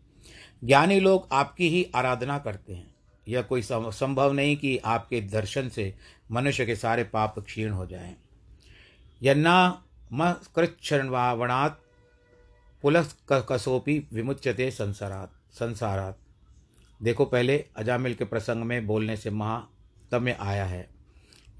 ज्ञानी 0.64 1.00
लोग 1.00 1.28
आपकी 1.32 1.68
ही 1.68 1.85
आराधना 1.94 2.38
करते 2.38 2.75
हैं। 2.75 2.94
यह 3.28 3.42
कोई 3.42 3.62
संभव 3.62 4.32
नहीं 4.32 4.56
कि 4.56 4.76
आपके 4.87 5.20
दर्शन 5.23 5.68
से 5.68 5.92
मनुष्य 6.30 6.66
के 6.66 6.76
सारे 6.76 7.04
पाप 7.04 7.38
क्षीण 7.38 7.70
हो 7.70 7.87
जाएँ। 7.87 8.16
यन्ना 9.20 9.82
पुलस 12.85 13.14
कसोपी 13.32 13.99
विमुच्यते 14.12 14.70
संसारात 14.70 15.32
संसारात। 15.52 16.18
देखो 17.00 17.25
पहले 17.25 17.64
अजामिल 17.76 18.14
के 18.14 18.25
प्रसंग 18.25 18.62
में 18.62 18.87
बोलने 18.87 19.16
से 19.16 19.30
महातम्य 19.30 20.37
आया 20.40 20.64
है। 20.64 20.88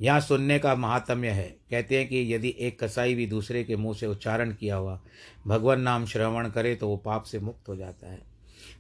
यहाँ 0.01 0.21
सुनने 0.21 0.59
का 0.59 0.75
महात्म्य 0.75 1.29
है। 1.29 1.49
कहते 1.71 1.99
हैं 1.99 2.09
कि 2.09 2.35
यदि 2.35 2.55
एक 2.59 2.79
कसाई 2.83 3.15
भी 3.15 3.27
दूसरे 3.27 3.65
के 3.65 3.77
मुँह 3.77 3.95
से 3.95 4.07
उच्चारण 4.07 4.53
किया 4.53 4.77
हुआ 4.77 4.99
भगवान 5.47 5.81
नाम 5.81 6.07
श्रवण 6.07 6.49
करे 6.51 6.75
तो 6.75 6.89
वो 6.89 6.97
पाप 6.97 7.25
से 7.25 7.39
मुक्त 7.41 7.69
हो 7.69 7.77
जाता 7.77 8.13
है। 8.13 8.21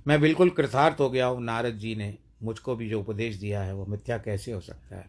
मैं 0.07 0.21
बिल्कुल 0.21 0.50
कृथार्थ 0.50 1.00
हो 1.00 1.11
गया 1.11 1.26
हूँ, 1.26 1.42
नारद 1.42 1.75
जी 1.75 1.95
ने। 1.95 2.16
मुझको 2.42 2.76
भी 2.76 2.88
जो 2.88 3.00
उपदेश 3.00 3.37
दिया 3.37 3.62
है, 3.62 3.75
वो 3.75 3.87
मिथ्या 3.87 4.18
कैसे 4.18 4.52
हो 4.52 4.61
सकता 4.61 4.97
है? 4.97 5.07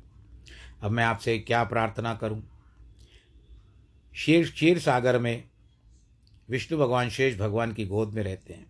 अब 0.81 0.91
मैं 0.91 1.03
आपसे 1.03 1.39
क्या 1.39 1.63
प्रार्थना 1.63 2.15
करूँ? 2.15 2.43
शीर 4.15 4.51
क्षीर 4.51 4.79
सागर 4.79 5.19
में 5.19 5.43
विष्णु 6.50 6.79
भगवान 6.79 7.09
शेष 7.09 7.38
भगवान 7.38 7.74
की 7.74 7.86
गोद 7.86 8.13
में 8.13 8.24
रहते 8.24 8.53
हैं। 8.53 8.65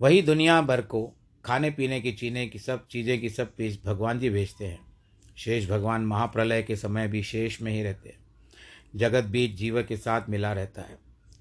वही 0.00 0.22
दुनिया 0.22 0.62
भर 0.62 0.82
को 0.82 1.14
खाने, 1.44 1.70
पीने 1.70 2.00
की 2.00 2.12
चीने 2.12 2.46
की 2.46 2.58
सब, 2.58 2.86
चीज़ें 2.86 3.20
की 3.20 3.30
सब 3.30 3.56
पीस 3.56 3.84
भगवान 3.84 4.18
जी 4.18 4.30
भेजते 4.30 4.66
हैं। 4.66 4.80
शेष 5.36 5.68
भगवान 5.68 6.00
महाप्रलय 6.00 6.62
के 6.62 6.76
समय 6.76 7.08
भी 7.08 7.22
शेष 7.22 7.62
में 7.62 7.72
ही 7.72 7.82
रहते 7.82 8.08
हैं। 8.08 8.18
जगत 8.96 9.24
बीच 9.24 9.54
जीव 9.54 9.82
के 9.82 9.96
साथ 9.96 10.22
मिला 10.28 10.52
रहता 10.52 10.82
है। 10.82 10.98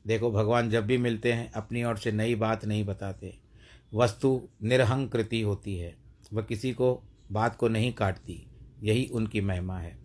देखो, 0.07 0.31
भगवान 0.31 0.69
जब 0.69 0.85
भी 0.85 0.97
मिलते 0.97 1.33
हैं, 1.33 1.51
अपनी 1.51 1.83
ओर 1.83 1.97
से 1.97 2.11
नई 2.11 2.35
बात 2.35 2.65
नहीं 2.65 2.85
बताते। 2.85 3.46
वस्तु 3.91 4.41
निरहंकृति 4.63 5.41
होती 5.41 5.77
है, 5.77 5.95
वह 6.33 6.43
किसी 6.43 6.71
को, 6.73 7.03
बात 7.31 7.55
को 7.55 7.67
नहीं 7.67 7.91
काटती, 7.93 8.45
यही 8.83 9.05
उनकी 9.07 9.41
महिमा 9.41 9.77
है। 9.77 9.95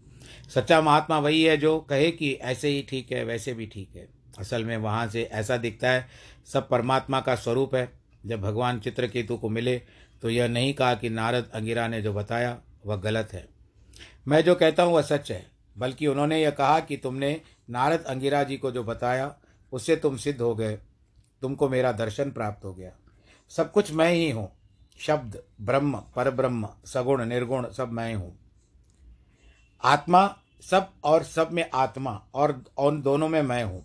सच्चा 0.48 0.80
महात्मा 0.80 1.18
वही 1.18 1.42
है 1.42 1.56
जो 1.56 1.78
कहे 1.80 2.10
कि 2.10 2.32
ऐसे 2.32 2.68
ही 2.68 2.82
ठीक 2.82 3.12
है, 3.12 3.24
वैसे 3.24 3.52
भी 3.54 3.66
ठीक 3.66 3.96
है। 3.96 4.08
असल 4.38 4.64
में 4.64 4.76
वहाँ 4.76 5.06
से 5.08 5.22
ऐसा 5.22 5.56
दिखता 5.56 5.90
है, 5.90 6.06
सब 6.46 6.68
परमात्मा 6.68 7.20
का 7.20 7.34
स्वरूप 7.34 7.74
है। 7.74 7.90
जब 8.26 8.40
भगवान 8.40 8.78
चित्रकेतु 8.80 9.36
को 9.36 9.48
मिले 9.48 9.80
तो 10.22 10.30
यह 10.30 10.48
नहीं 10.48 10.72
कहा 10.74 10.94
कि 10.94 11.08
नारद 11.10 11.50
अंगिरा 11.54 11.86
ने 11.88 12.00
जो 12.02 12.12
बताया, 12.14 12.58
वह 12.86 12.96
गलत 12.96 13.32
है। 13.32 13.46
मैं 14.28 14.42
जो 14.44 14.54
कहता 14.54 14.82
हूँ, 14.82 14.92
वह 14.94 15.02
सच 15.02 15.30
है, 15.32 15.44
बल्कि 15.76 16.06
उन्होंने 16.06 16.40
यह 16.42 16.50
कहा 16.50 16.78
कि 16.80 16.96
तुमने 16.96 17.40
नारद 17.70 18.04
अंगिरा 18.04 18.42
जी 18.42 18.56
को 18.56 18.70
जो 18.70 18.84
बताया, 18.84 19.34
उससे 19.72 19.96
तुम 19.96 20.16
सिद्ध 20.16 20.40
हो 20.40 20.54
गए, 20.54 20.76
तुमको 21.42 21.68
मेरा 21.68 21.92
दर्शन 21.92 22.30
प्राप्त 22.30 22.64
हो 22.64 22.74
गया। 22.74 22.92
सब 23.52 23.70
कुछ 23.72 23.92
मैं 23.92 24.10
ही 24.10 24.30
हूँ। 24.30 24.48
शब्द, 25.00 25.38
ब्रह्म 25.60 25.98
पर 26.16 26.30
ब्रह्म 26.30 26.68
सगुण, 26.86 27.24
निर्गुण, 27.24 27.68
सब 27.68 27.92
मैं 27.92 28.14
हूँ 28.14 28.38
आत्मा, 29.82 30.36
सब 30.62 30.90
और 31.04 31.22
सब 31.24 31.48
में 31.52 31.68
आत्मा 31.74 32.10
और 32.34 32.62
उन 32.78 33.00
दोनों 33.02 33.28
में 33.28 33.42
मैं 33.42 33.62
हूँ। 33.64 33.84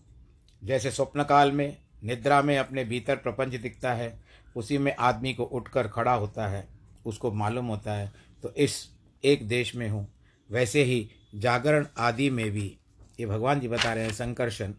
जैसे 0.62 0.92
स्वप्न 0.92 1.24
काल 1.24 1.52
में 1.52 1.78
निद्रा 2.04 2.42
में 2.42 2.58
अपने 2.58 2.84
भीतर 2.84 3.16
प्रपंच 3.16 3.56
दिखता 3.56 3.94
है, 3.94 4.20
उसी 4.56 4.78
में 4.78 4.96
आदमी 4.96 5.34
को 5.34 5.44
उठकर 5.44 5.88
खड़ा 5.88 6.14
होता 6.14 6.48
है, 6.48 6.68
उसको 7.06 7.32
मालूम 7.34 7.66
होता 7.66 7.94
है 7.94 8.12
तो 8.44 8.54
इस 8.56 8.90
एक 9.24 9.48
देश 9.48 9.76
में 9.76 9.90
हूँ। 9.90 10.08
वैसे 10.50 10.84
ही 10.84 11.10
जागरण 11.36 11.86
आदि 11.98 12.30
में 12.30 12.50
भी, 12.52 12.78
ये 13.20 13.26
भगवान 13.26 13.60
जी 13.60 13.68
बता 13.68 13.94
रहे 13.94 14.04
हैं 14.04 14.14
संकर्षण, 14.14 14.74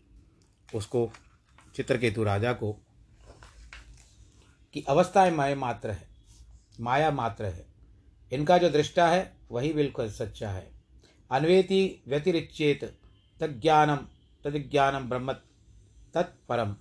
उसको 0.68 1.11
चित्रकेतु 1.75 2.25
राजा 2.25 2.52
को 2.52 2.76
कि 4.75 4.84
अवस्थाएँ 4.88 5.30
माया 5.30 5.56
मात्र 5.56 5.90
है, 5.90 6.08
माया 6.80 7.10
मात्र 7.10 7.44
है। 7.44 7.66
इनका 8.32 8.58
जो 8.58 8.70
दृष्टा 8.70 9.08
है, 9.08 9.37
वही 9.50 9.72
बिल्कुल 9.72 10.10
सच्चा 10.10 10.50
है। 10.50 10.70
अन्वेति 11.30 12.02
व्यतिरिचेत 12.08 12.84
तज्ञानम 13.40 13.96
तज्ञानम 14.44 15.08
ब्रह्म 15.08 15.32
तत्परम 16.14 16.76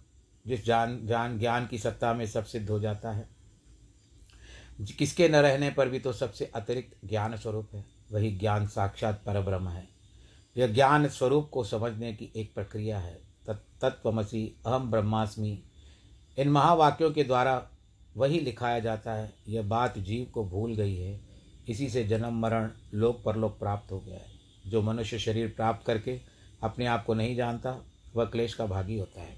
जिस 0.48 0.66
जान 0.66 1.08
ज्ञान 1.08 1.40
ज्ञान 1.40 1.68
की 1.68 1.78
सत्ता 1.78 2.14
में 2.14 2.26
सब 2.26 2.46
सिद्ध 2.46 2.70
हो 2.70 2.80
जाता 2.80 3.12
है। 3.12 3.30
किसके 4.82 5.30
न 5.30 5.36
रहने 5.36 5.70
पर 5.70 5.90
भी 5.90 6.00
तो 6.00 6.14
सबसे 6.14 6.52
अतिरिक्त 6.56 6.98
ज्ञान 7.06 7.38
स्वरूप 7.38 7.70
है। 7.76 7.86
वही 8.12 8.32
ज्ञान 8.32 8.68
साक्षात 8.68 9.24
पर 9.26 9.42
ब्रह्म 9.42 9.70
है। 9.70 9.88
यह 10.58 10.68
ज्ञान 10.68 11.08
स्वरूप 11.08 11.50
को 11.50 11.64
समझने 11.64 12.14
की 12.14 12.32
एक 12.36 12.54
प्रक्रिया 12.54 13.00
है। 13.00 13.22
तत्वमसी 13.82 14.56
अहम 14.66 14.92
ब्रह्मास्मि। 14.92 15.64
इन 16.38 16.50
महावाक्यों 16.50 17.12
के 17.12 17.24
द्वारा 17.24 17.70
वही 18.18 18.40
लिखाया 18.40 18.80
जाता 18.80 19.14
है, 19.14 19.34
यह 19.48 19.62
बात 19.62 20.00
जीव 20.00 20.32
को 20.32 20.46
भूल 20.46 20.76
गई 20.76 20.96
है। 20.96 21.22
इसी 21.70 21.90
से 21.90 22.04
जन्म, 22.04 22.34
मरण, 22.34 22.72
लोक, 22.94 23.24
परलोक 23.24 23.60
प्राप्त 23.60 23.92
हो 23.92 24.00
गया 24.00 24.16
है। 24.16 24.38
जो 24.68 24.82
मनुष्य 24.82 25.20
शरीर 25.20 25.48
प्राप्त 25.48 25.88
करके 25.88 26.22
अपने 26.64 26.86
आप 26.86 27.06
को 27.06 27.14
नहीं 27.14 27.36
जानता, 27.36 27.86
वह 28.16 28.26
क्लेश 28.26 28.54
का 28.54 28.66
भागी 28.66 29.00
होता 29.00 29.22
है। 29.22 29.38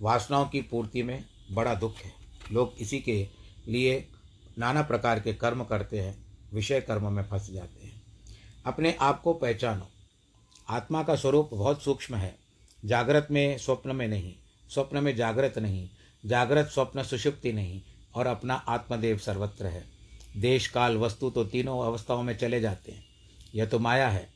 वासनाओं 0.00 0.46
की 0.46 0.62
पूर्ति 0.62 1.02
में 1.02 1.24
बड़ा 1.52 1.74
दुख 1.74 1.96
है। 1.96 2.12
लोग 2.52 2.74
इसी 2.80 2.98
के 2.98 3.28
लिए 3.68 4.08
नाना 4.58 4.82
प्रकार 4.82 5.20
के 5.20 5.34
कर्म 5.34 5.64
करते 5.64 6.00
हैं, 6.00 6.26
विषय 6.54 6.80
कर्म 6.80 7.12
में 7.12 7.22
फंस 7.22 7.50
जाते 7.50 7.86
हैं। 7.86 8.02
अपने 8.66 8.92
आप 8.92 9.22
को 9.22 9.32
पहचानो। 9.32 9.88
आत्मा 10.68 11.02
का 11.02 11.16
स्वरूप 11.16 11.50
बहुत 11.52 11.82
सूक्ष्म 11.82 12.14
है। 12.14 12.38
जागृत 12.84 13.28
में 13.30 13.58
स्वप्न 13.58 13.96
में 13.96 14.08
नहीं, 14.08 14.34
स्वप्न 14.68 15.04
में 15.04 15.16
जागृत 15.16 15.58
नहीं, 15.58 15.90
जागृत 16.26 16.66
स्वप्न 16.66 17.02
सुषुप्ति 17.02 17.52
नहीं 17.52 17.82
और 18.14 18.26
अपना 18.26 18.54
आत्मदेव 18.54 19.18
सर्वत्र 19.18 19.66
है। 19.66 19.84
देश 20.36 20.68
काल 20.68 20.96
वस्तु 20.96 21.30
तो 21.30 21.44
तीनों 21.44 21.86
अवस्थाओं 21.86 22.22
में 22.22 22.38
चले 22.38 22.60
जाते 22.60 22.92
हैं। 22.92 23.04
यह 23.54 23.66
तो 23.66 23.78
माया 23.78 24.08
है, 24.08 24.28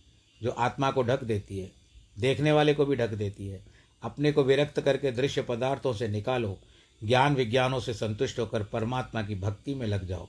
जो 0.43 0.50
आत्मा 0.50 0.90
को 0.90 1.02
ढक 1.02 1.25
देती 1.25 1.59
है, 1.59 1.73
देखने 2.19 2.52
वाले 2.52 2.75
को 2.75 2.87
भी 2.87 2.97
ढक 2.97 3.11
देती 3.11 3.49
है। 3.49 3.64
अपने 4.02 4.33
को 4.33 4.43
विरक्त 4.43 4.81
करके 4.81 5.12
दृश्य 5.12 5.43
पदार्थों 5.43 5.93
से 5.93 6.09
निकालो, 6.09 6.59
ज्ञान 7.04 7.35
विज्ञानों 7.35 7.81
से 7.81 7.95
संतुष्ट 7.95 8.38
होकर 8.38 8.62
परमात्मा 8.62 9.23
की 9.23 9.35
भक्ति 9.35 9.75
में 9.75 9.87
लग 9.87 10.07
जाओ। 10.07 10.28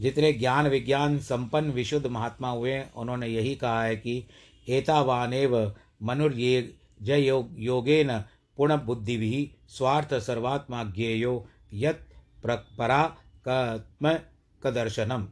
जितने 0.00 0.32
ज्ञान 0.32 0.68
विज्ञान 0.68 1.18
संपन्न 1.18 1.70
विशुद्ध 1.70 2.06
महात्मा 2.06 2.50
हुए 2.50 2.84
उन्होंने 2.96 3.26
यही 3.26 3.54
कहा 3.54 3.84
है 3.84 3.96
कि 3.96 4.26
एतावानेव 4.68 5.74
मनुर्ये 6.02 6.74
जय 7.02 7.20
योग 7.20 7.50
योगेन 7.58 8.20
पुण्य 8.56 8.76
बुद्धि 8.76 9.16
भी 9.16 9.50
स्वार्थ 9.68 10.14
सर्वात्मा 10.14 10.84
ज्ञेयो 10.84 11.48
यत 11.72 12.08
परात्म 12.46 14.18
कदर्शनम 14.62 15.28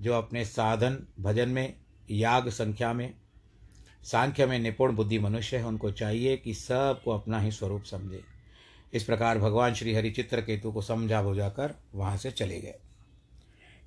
जो 0.00 0.14
अपने 0.14 0.44
साधन, 0.44 1.06
भजन 1.20 1.48
में, 1.48 1.74
याग 2.10 2.48
संख्या 2.48 2.92
में, 2.92 3.14
सांख्य 4.02 4.46
में 4.46 4.58
निपुण 4.58 4.92
बुद्धि 4.92 5.18
मनुष्य 5.18 5.56
है, 5.56 5.64
उनको 5.64 5.90
चाहिए 5.90 6.36
कि 6.36 6.54
सबको 6.54 7.10
अपना 7.10 7.40
ही 7.40 7.50
स्वरूप 7.50 7.82
समझे। 7.82 8.20
इस 8.92 9.04
प्रकार 9.04 9.38
भगवान 9.38 9.74
श्री 9.74 9.94
हरिचित्र 9.94 10.40
केतु 10.40 10.72
को 10.72 10.82
समझा 10.82 11.22
बुझाकर 11.22 11.74
वहाँ 11.94 12.16
से 12.16 12.30
चले 12.30 12.60
गए। 12.60 12.74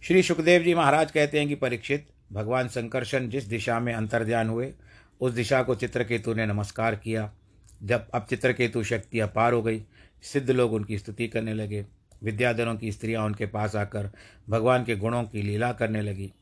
श्री 0.04 0.24
सुखदेव 0.24 0.64
जी 0.64 0.74
महाराज 0.74 1.12
कहते 1.12 1.40
हैं 1.40 1.48
कि 1.48 1.56
परीक्षित, 1.56 2.08
भगवान 2.34 2.68
संकर्षण 2.68 3.30
जिस 3.30 3.44
दिशा 3.44 3.80
में 3.80 3.94
अंतर्ध्यान 3.94 4.50
हुए, 4.50 4.74
उस 5.22 5.32
दिशा 5.32 5.64
को 5.64 5.76
चित्रकेतु 5.76 6.34
ने 6.34 6.46
नमस्कार 6.46 6.96
किया। 6.96 7.34
जब 7.84 8.08
अब 8.14 8.26
चित्रकेतु 8.30 8.84
शक्ति 8.84 9.20
अपार 9.20 9.54
हो 9.54 9.62
गई, 9.62 9.84
सिद्ध 10.22 10.52
लोग 10.52 10.74
उनकी 10.74 10.98
स्तुति 10.98 11.28
करने 11.28 11.54
लगे। 11.54 11.86
विद्याधरों 12.24 12.76
की 12.76 12.92
स्त्रियाँ 12.92 13.26
उनके 13.26 13.46
पास 13.46 13.76
आकर 13.76 14.12
भगवान 14.50 14.86
के 14.86 14.96
गुणों 14.96 15.24
की 15.24 15.42
लीला 15.42 15.74
करने 15.74 16.02
लगी। 16.02 16.34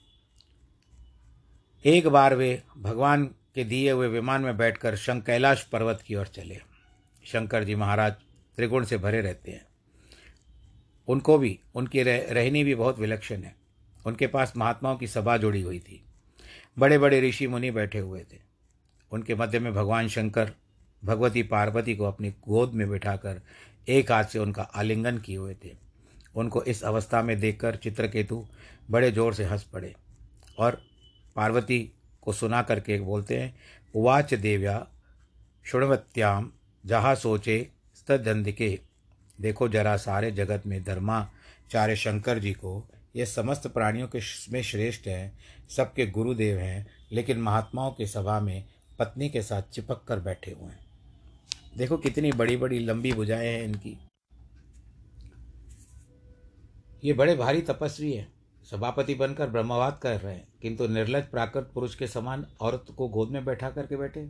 एक 1.86 2.08
बार 2.08 2.36
वे 2.36 2.64
भगवान 2.78 3.26
के 3.26 3.64
दिए 3.64 3.92
हुए 3.92 4.08
विमान 4.08 4.42
में 4.42 4.58
बैठकर 4.58 4.96
शंक 4.96 5.26
कैलाश 5.26 5.64
पर्वत 5.64 6.04
की 6.08 6.16
ओर 6.16 6.28
चले। 6.28 6.62
शंकर 7.26 7.64
जी 7.64 7.76
महाराज 7.76 8.14
त्रिगुण 8.56 8.86
से 8.86 8.98
भरे 8.98 9.22
रहते 9.22 9.52
हैं। 9.52 9.68
उनको 11.08 11.38
भी 11.38 11.60
उनकी 11.76 12.04
रह, 12.04 12.26
रहनी 12.30 12.64
भी 12.64 12.76
बहुत 12.76 13.00
विलक्षण 13.00 13.42
है। 13.42 13.56
उनके 14.06 14.28
पास 14.28 14.54
महात्माओं 14.58 14.98
की 14.98 15.08
सभा 15.08 15.38
जुड़ी 15.38 15.62
हुई 15.62 15.80
थी। 15.80 16.06
बड़े 16.80 16.98
बड़े 16.98 17.30
ऋषि 17.30 17.48
मुनि 17.48 17.72
बैठे 17.72 18.00
हुए 18.00 18.20
थे। 18.20 18.38
उनके 19.12 19.36
मध्य 19.36 19.60
में 19.60 19.74
भगवान 19.74 20.08
शंकर 20.08 20.52
भगवती 21.06 21.44
पार्वती 21.44 21.96
को 21.96 22.04
अपनी 22.06 22.30
गोद 22.30 22.74
में 22.74 22.90
बिठाकर 22.90 23.42
एक 23.88 24.12
हाथ 24.12 24.24
से 24.24 24.40
उनका 24.40 24.64
आलिंगन 24.64 25.18
किए 25.18 25.38
हुए 25.38 25.56
थे। 25.66 25.76
उनको 26.36 26.64
इस 26.64 26.84
अवस्था 26.84 27.22
में 27.22 27.40
देखकर 27.40 27.76
चित्रकेतु 27.76 28.46
बड़े 28.92 29.12
ज़ोर 29.12 29.34
से 29.34 29.46
हंस 29.46 29.64
पड़े 29.64 29.94
और 30.60 30.82
पार्वती 31.36 31.80
को 32.22 32.34
सुना 32.34 32.62
करके 32.62 33.00
बोलते 33.00 33.38
हैं, 33.38 33.54
उवाच 33.96 34.34
देव्या, 34.34 34.88
शुणवत्याम, 35.66 36.52
जहाँ 36.86 37.16
सोचे 37.16 37.68
स्तंदिके 37.96 38.80
देखो 39.42 39.68
जरा 39.70 39.98
सारे 39.98 40.32
जगत 40.32 40.64
में 40.66 40.84
धर्माचार्य 40.84 41.96
शंकर 41.96 42.40
जी 42.40 42.54
को। 42.54 42.84
ये 43.16 43.26
समस्त 43.26 43.68
प्राणियों 43.68 44.08
के 44.08 44.20
में 44.52 44.62
श्रेष्ठ 44.64 45.08
हैं, 45.08 45.40
सबके 45.70 46.06
गुरुदेव 46.08 46.58
हैं, 46.58 46.86
लेकिन 47.12 47.42
महात्माओं 47.42 47.92
की 47.92 48.08
सभा 48.08 48.40
में 48.40 48.64
पत्नी 49.00 49.30
के 49.30 49.42
साथ 49.42 49.62
चिपक 49.62 50.04
कर 50.08 50.20
बैठे 50.20 50.52
हुए 50.52 50.72
हैं। 50.72 50.91
देखो 51.78 51.98
कितनी 51.98 52.32
बड़ी 52.32 52.58
बड़ी 52.58 52.80
लंबी 52.80 53.12
भुजाएँ 53.14 53.48
हैं 53.48 53.64
इनकी। 53.64 53.98
ये 57.04 57.14
बड़े 57.14 57.36
भारी 57.36 57.62
तपस्वी 57.62 58.12
हैं। 58.14 58.32
सभापति 58.72 59.14
बनकर 59.16 59.50
ब्रह्मवाद 59.50 60.00
कर 60.04 60.20
रहे 60.20 60.34
हैं, 60.34 60.48
किंतु 60.62 60.88
निर्लज 60.88 61.24
प्राकृत 61.24 61.72
पुरुष 61.74 61.96
के 61.96 62.08
समान 62.08 62.46
औरत 62.62 62.86
को 62.98 63.08
गोद 63.08 63.30
में 63.30 63.44
बैठा 63.46 63.70
करके 63.70 63.98
बैठे। 63.98 64.22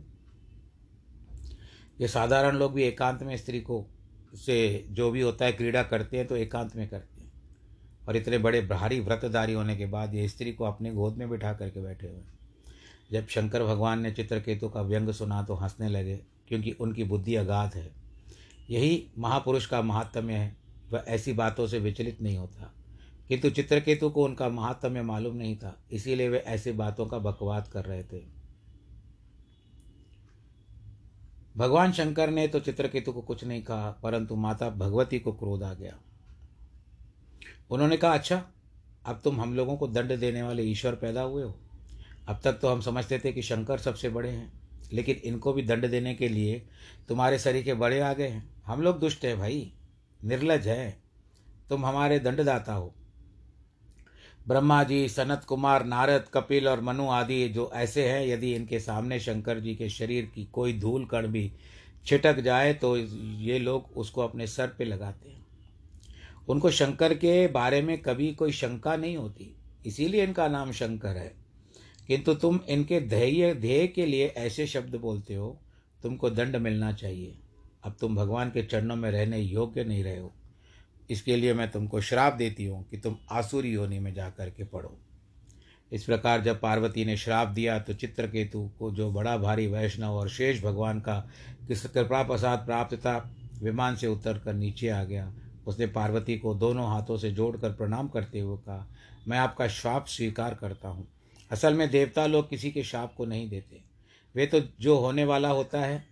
ये 2.00 2.08
साधारण 2.08 2.56
लोग 2.56 2.72
भी 2.72 2.82
एकांत 2.82 3.22
में 3.22 3.36
स्त्री 3.36 3.60
को, 3.60 3.86
से 4.36 4.86
जो 4.90 5.10
भी 5.10 5.20
होता 5.20 5.44
है 5.44 5.52
क्रीड़ा 5.52 5.82
करते 5.82 6.16
हैं 6.16 6.26
तो 6.26 6.36
एकांत 6.36 6.76
में 6.76 6.88
करते 6.88 7.20
हैं। 7.20 7.32
और 8.08 8.16
इतने 8.16 8.38
बड़े 8.38 8.60
भारी 8.60 9.00
व्रतधारी 9.00 9.52
होने 9.52 9.76
के 9.76 9.86
बाद 9.86 10.14
ये 10.14 10.28
स्त्री 10.28 10.52
को 10.52 10.64
अपने 10.64 10.90
गोद 10.90 11.16
में 11.16 11.28
बिठा 11.30 11.52
करके 11.52 11.80
बैठे 11.80 12.06
हुए 12.06 12.22
जब 13.12 13.26
शंकर 13.26 13.64
भगवान 13.64 14.00
ने 14.00 14.12
चित्रकेतु 14.12 14.68
का 14.68 14.82
व्यंग 14.82 15.10
सुना 15.10 15.42
तो 15.42 15.54
हंसने 15.54 15.88
लगे। 15.88 16.20
क्योंकि 16.48 16.70
उनकी 16.70 17.04
बुद्धि 17.04 17.34
अगाध 17.34 17.74
है। 17.74 17.92
यही 18.70 19.10
महापुरुष 19.18 19.66
का 19.66 19.82
महात्म्य 19.82 20.34
है। 20.34 20.56
वह 20.90 21.04
ऐसी 21.08 21.32
बातों 21.32 21.66
से 21.66 21.78
विचलित 21.78 22.22
नहीं 22.22 22.36
होता। 22.36 22.74
किंतु 23.28 23.50
चित्रकेतु 23.50 24.10
को 24.10 24.24
उनका 24.24 24.48
महात्म्य 24.48 25.02
मालूम 25.02 25.36
नहीं 25.36 25.56
था। 25.56 25.82
इसीलिए 25.92 26.28
वे 26.28 26.38
ऐसी 26.38 26.72
बातों 26.72 27.06
का 27.06 27.18
बकवाद 27.18 27.68
कर 27.68 27.84
रहे 27.84 28.04
थे। 28.04 28.42
भगवान 31.56 31.92
शंकर 31.92 32.30
ने 32.30 32.48
तो 32.48 32.60
चित्रकेतु 32.60 33.12
को 33.12 33.22
कुछ 33.22 33.44
नहीं 33.44 33.62
कहा, 33.62 33.90
परंतु 33.90 34.36
माता 34.36 34.70
भगवती 34.70 35.18
को 35.18 35.32
क्रोध 35.32 35.62
आ 35.62 35.74
गया। 35.74 35.98
उन्होंने 37.70 37.96
कहा 37.96 38.14
अच्छा 38.14 38.46
अब 39.06 39.20
तुम 39.24 39.40
हम 39.40 39.54
लोगों 39.54 39.76
को 39.76 39.88
दंड 39.88 40.16
देने 40.16 40.42
वाले 40.42 40.62
ईश्वर 40.62 40.94
पैदा 40.94 41.22
हुए 41.22 41.42
हो। 41.42 41.56
अब 42.28 42.40
तक 42.44 42.52
तो 42.52 42.68
हम 42.68 42.80
समझते 42.80 43.18
थे 43.18 43.32
कि 43.32 43.42
शंकर 43.42 43.78
सबसे 43.78 44.08
बड़े 44.08 44.30
हैं। 44.30 44.61
लेकिन 44.92 45.16
इनको 45.24 45.52
भी 45.52 45.62
दंड 45.62 45.86
देने 45.86 46.14
के 46.14 46.28
लिए 46.28 46.62
तुम्हारे 47.08 47.38
शरीर 47.38 47.62
के 47.62 47.74
बड़े 47.74 48.00
आ 48.00 48.12
गए 48.12 48.28
हैं। 48.28 48.62
हम 48.66 48.82
लोग 48.82 49.00
दुष्ट 49.00 49.24
हैं 49.24 49.38
भाई, 49.38 49.72
निर्लज 50.24 50.68
है। 50.68 51.02
तुम 51.68 51.86
हमारे 51.86 52.18
दंडदाता 52.18 52.74
हो। 52.74 52.94
ब्रह्मा 54.48 54.84
जी, 54.84 55.08
सनत 55.08 55.44
कुमार, 55.44 55.84
नारद, 55.84 56.24
कपिल 56.34 56.68
और 56.68 56.80
मनु 56.80 57.08
आदि 57.10 57.48
जो 57.48 57.70
ऐसे 57.74 58.08
हैं, 58.08 58.26
यदि 58.26 58.54
इनके 58.54 58.80
सामने 58.80 59.20
शंकर 59.20 59.60
जी 59.60 59.74
के 59.74 59.88
शरीर 59.88 60.30
की 60.34 60.44
कोई 60.44 60.78
धूल 60.78 61.04
कण 61.04 61.26
भी 61.26 61.52
छिटक 62.06 62.40
जाए 62.40 62.74
तो 62.74 62.96
ये 62.96 63.58
लोग 63.58 63.90
उसको 63.96 64.20
अपने 64.20 64.46
सर 64.46 64.66
पे 64.68 64.84
लगाते 64.84 65.28
हैं। 65.28 65.46
उनको 66.48 66.70
शंकर 66.70 67.14
के 67.14 67.46
बारे 67.46 67.82
में 67.82 67.98
कभी 67.98 68.32
कोई 68.32 68.52
शंका 68.52 68.96
नहीं 68.96 69.16
होती। 69.16 69.56
इसीलिए 69.86 70.24
इनका 70.24 70.48
नाम 70.48 70.72
शंकर 70.72 71.16
है। 71.16 71.41
किंतु 72.08 72.34
तुम 72.34 72.58
इनके 72.68 73.00
ध्येय 73.00 73.54
ध्येय 73.54 73.86
के 73.86 74.06
लिए 74.06 74.26
ऐसे 74.26 74.66
शब्द 74.66 74.94
बोलते 74.96 75.34
हो, 75.34 75.58
तुमको 76.02 76.30
दंड 76.30 76.56
मिलना 76.56 76.92
चाहिए। 76.92 77.38
अब 77.84 77.96
तुम 78.00 78.16
भगवान 78.16 78.50
के 78.50 78.62
चरणों 78.62 78.96
में 78.96 79.10
रहने 79.10 79.38
योग्य 79.38 79.84
नहीं 79.84 80.02
रहे 80.04 80.18
हो। 80.18 80.32
इसके 81.10 81.36
लिए 81.36 81.54
मैं 81.54 81.70
तुमको 81.70 82.00
श्राप 82.00 82.34
देती 82.34 82.64
हूँ 82.66 82.84
कि 82.90 82.96
तुम 82.96 83.16
आसुरी 83.30 83.72
योनि 83.72 83.98
में 83.98 84.12
जा 84.14 84.28
कर 84.30 84.50
के 84.50 84.64
पढ़ो। 84.64 84.96
इस 85.92 86.04
प्रकार 86.04 86.40
जब 86.40 86.60
पार्वती 86.60 87.04
ने 87.04 87.16
श्राप 87.16 87.48
दिया 87.48 87.78
तो 87.78 87.94
चित्रकेतु 87.94 88.60
को 88.78 88.90
जो 88.90 89.10
बड़ा 89.12 89.36
भारी 89.36 89.66
वैष्णव 89.66 90.12
और 90.12 90.28
शेष 90.28 90.62
भगवान 90.62 91.00
का 91.00 91.18
किस 91.68 91.86
कृपा 91.86 92.22
प्रसाद 92.22 92.58
प्राप्त 92.58 92.94
था, 92.96 93.16
विमान 93.62 93.96
से 93.96 94.06
उतर 94.06 94.38
कर 94.38 94.54
नीचे 94.54 94.88
आ 94.88 95.02
गया। 95.04 95.32
उसने 95.66 95.86
पार्वती 95.86 96.38
को 96.38 96.54
दोनों 96.54 96.88
हाथों 96.88 97.16
से 97.16 97.30
जोड़कर 97.30 97.72
प्रणाम 97.72 98.08
करते 98.08 98.40
हुए 98.40 98.56
कहा, 98.58 98.86
मैं 99.28 99.38
आपका 99.38 99.68
श्राप 99.68 100.06
स्वीकार 100.06 100.54
करता 100.54 100.88
हूँ। 100.88 101.06
असल 101.52 101.74
में 101.74 101.90
देवता 101.90 102.26
लोग 102.26 102.50
किसी 102.50 102.70
के 102.70 102.82
शाप 102.82 103.14
को 103.14 103.24
नहीं 103.24 103.48
देते। 103.48 103.80
वे 104.34 104.46
तो 104.46 104.60
जो 104.80 104.98
होने 104.98 105.24
वाला 105.24 105.48
होता 105.48 105.80
है, 105.80 106.04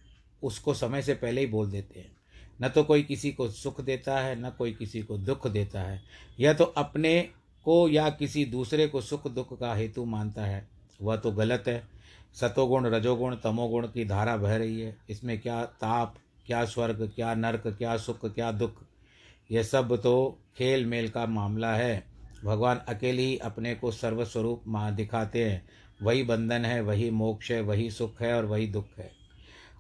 उसको 0.43 0.75
समय 0.75 1.03
से 1.03 1.15
पहले 1.15 1.41
ही 1.41 1.47
बोल 1.47 1.71
देते 1.71 2.01
हैं। 2.01 2.17
न 2.63 2.69
तो 2.69 2.85
कोई 2.85 3.03
किसी 3.03 3.33
को 3.33 3.51
सुख 3.51 3.81
देता 3.81 4.19
है, 4.19 4.47
न 4.47 4.51
कोई 4.51 4.73
किसी 4.73 5.03
को 5.03 5.19
दुख 5.19 5.47
देता 5.47 5.81
है। 5.81 6.03
या 6.41 6.53
तो 6.53 6.65
अपने 6.65 7.29
को 7.65 7.89
या 7.89 8.11
किसी 8.11 8.45
दूसरे 8.45 8.87
को 8.87 9.01
सुख 9.01 9.29
दुख 9.29 9.59
का 9.59 9.75
हेतु 9.75 10.05
मानता 10.05 10.45
है। 10.45 10.69
वह 11.03 11.17
तो 11.17 11.33
गलत 11.33 11.65
है। 11.67 11.89
सतोगुण, 12.35 12.87
रजोगुण, 12.87 13.37
तमोगुण 13.37 13.87
की 13.87 14.05
धारा 14.05 14.37
बह 14.37 14.57
रही 14.57 14.81
है। 14.81 14.97
इसमें 15.11 15.41
क्या 15.41 15.65
ताप, 15.65 16.19
क्या 16.47 16.65
स्वर्ग, 16.65 17.13
क्या 17.17 17.35
नर्क, 17.35 17.63
क्या 17.67 17.97
सुख, 17.97 18.35
क्या 18.35 18.53
दुख? 18.53 18.73
यह 19.51 19.63
सब 19.63 20.03
तो 20.03 20.39
खेल 20.57 20.87
मेल 20.87 21.09
का 21.09 21.27
मामला 21.27 21.75
है। 21.75 22.20
भगवान 22.45 22.77
अकेले 22.89 23.23
ही 23.23 23.37
अपने 23.39 23.75
को 23.75 23.91
सर्वस्वरूप 23.91 24.63
माँ 24.67 24.95
दिखाते 24.95 25.51
हैं। 25.51 25.69
वही 26.03 26.23
बंधन 26.23 26.65
है, 26.65 26.81
वही 26.81 27.11
मोक्ष 27.11 27.51
है, 27.51 27.61
वही 27.61 27.91
सुख 27.91 28.23
है 28.23 28.37
और 28.37 28.45
वही 28.45 28.67
दुख 28.67 28.87
है। 28.99 29.11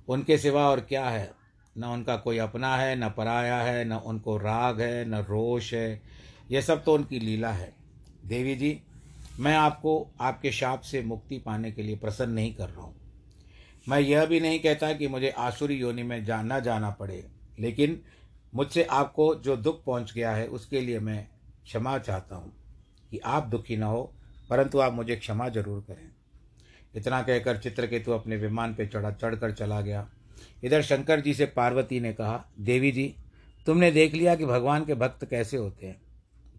उनके 0.08 0.38
सिवा 0.38 0.68
और 0.68 0.80
क्या 0.80 1.08
है? 1.08 1.32
न 1.78 1.84
उनका 1.84 2.16
कोई 2.16 2.38
अपना 2.38 2.76
है, 2.76 2.96
न 2.96 3.08
पराया 3.08 3.58
है, 3.58 3.84
न 3.84 3.92
उनको 3.92 4.36
राग 4.36 4.80
है, 4.80 5.04
न 5.04 5.14
रोष 5.14 5.74
है। 5.74 6.02
यह 6.50 6.60
सब 6.60 6.84
तो 6.84 6.94
उनकी 6.94 7.18
लीला 7.18 7.50
है। 7.50 7.72
देवी 8.26 8.54
जी, 8.54 8.80
मैं 9.40 9.56
आपको 9.56 10.10
आपके 10.20 10.52
शाप 10.52 10.80
से 10.80 11.02
मुक्ति 11.02 11.38
पाने 11.38 11.72
के 11.72 11.82
लिए 11.82 11.96
प्रसन्न 11.96 12.30
नहीं 12.30 12.54
कर 12.54 12.68
रहा 12.68 12.82
हूँ। 12.82 12.94
मैं 13.88 14.00
यह 14.00 14.24
भी 14.26 14.40
नहीं 14.40 14.60
कहता 14.60 14.92
कि 14.92 15.08
मुझे 15.08 15.30
आसुरी 15.30 15.74
योनि 15.74 16.02
में 16.02 16.24
जाना 16.24 16.60
जाना 16.60 16.90
पड़े, 16.90 17.24
लेकिन 17.60 18.00
मुझसे 18.54 18.82
आपको 18.82 19.34
जो 19.34 19.56
दुख 19.56 19.84
पहुँच 19.84 20.12
गया 20.12 20.32
है, 20.32 20.46
उसके 20.46 20.80
लिए 20.80 20.98
मैं 20.98 21.26
क्षमा 21.66 21.98
चाहता 21.98 22.36
हूँ 22.36 22.52
कि 23.10 23.18
आप 23.18 23.46
दुखी 23.46 23.76
न 23.76 23.82
हो, 23.82 24.02
परंतु 24.50 24.78
आप 24.78 24.92
मुझे 24.92 25.16
क्षमा 25.16 25.48
ज़रूर 25.48 25.80
करें। 25.80 26.10
इतना 26.94 27.22
कहकर 27.22 27.58
चित्रकेतु 27.58 28.12
अपने 28.12 28.36
विमान 28.36 28.74
पर 28.74 28.86
चढ़ा, 28.86 29.10
चढ़कर 29.10 29.52
चला 29.52 29.80
गया। 29.80 30.08
इधर 30.64 30.82
शंकर 30.82 31.20
जी 31.20 31.34
से 31.34 31.46
पार्वती 31.46 32.00
ने 32.00 32.12
कहा, 32.12 32.44
देवी 32.58 32.90
जी, 32.92 33.14
तुमने 33.66 33.90
देख 33.90 34.14
लिया 34.14 34.34
कि 34.34 34.46
भगवान 34.46 34.84
के 34.84 34.94
भक्त 34.94 35.24
कैसे 35.24 35.56
होते 35.56 35.86
हैं। 35.86 36.00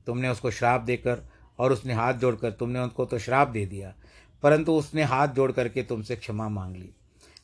तुमने 0.08 0.30
उसको 0.30 0.52
श्राप 0.52 0.82
देकर 0.82 1.22
और 1.60 1.72
उसने 1.72 1.94
हाथ 1.94 2.14
जोड़कर, 2.14 2.52
तुमने 2.52 2.80
उनको 2.80 3.06
तो 3.06 3.20
श्राप 3.20 3.48
दे 3.48 3.66
दिया, 3.66 3.94
परंतु 4.44 4.74
उसने 4.74 5.04
हाथ 5.04 5.28
जोड़ 5.28 5.52
करके 5.52 5.84
तुमसे 5.84 6.16
क्षमा 6.16 6.50
मांग 6.50 6.76
ली। 6.76 6.90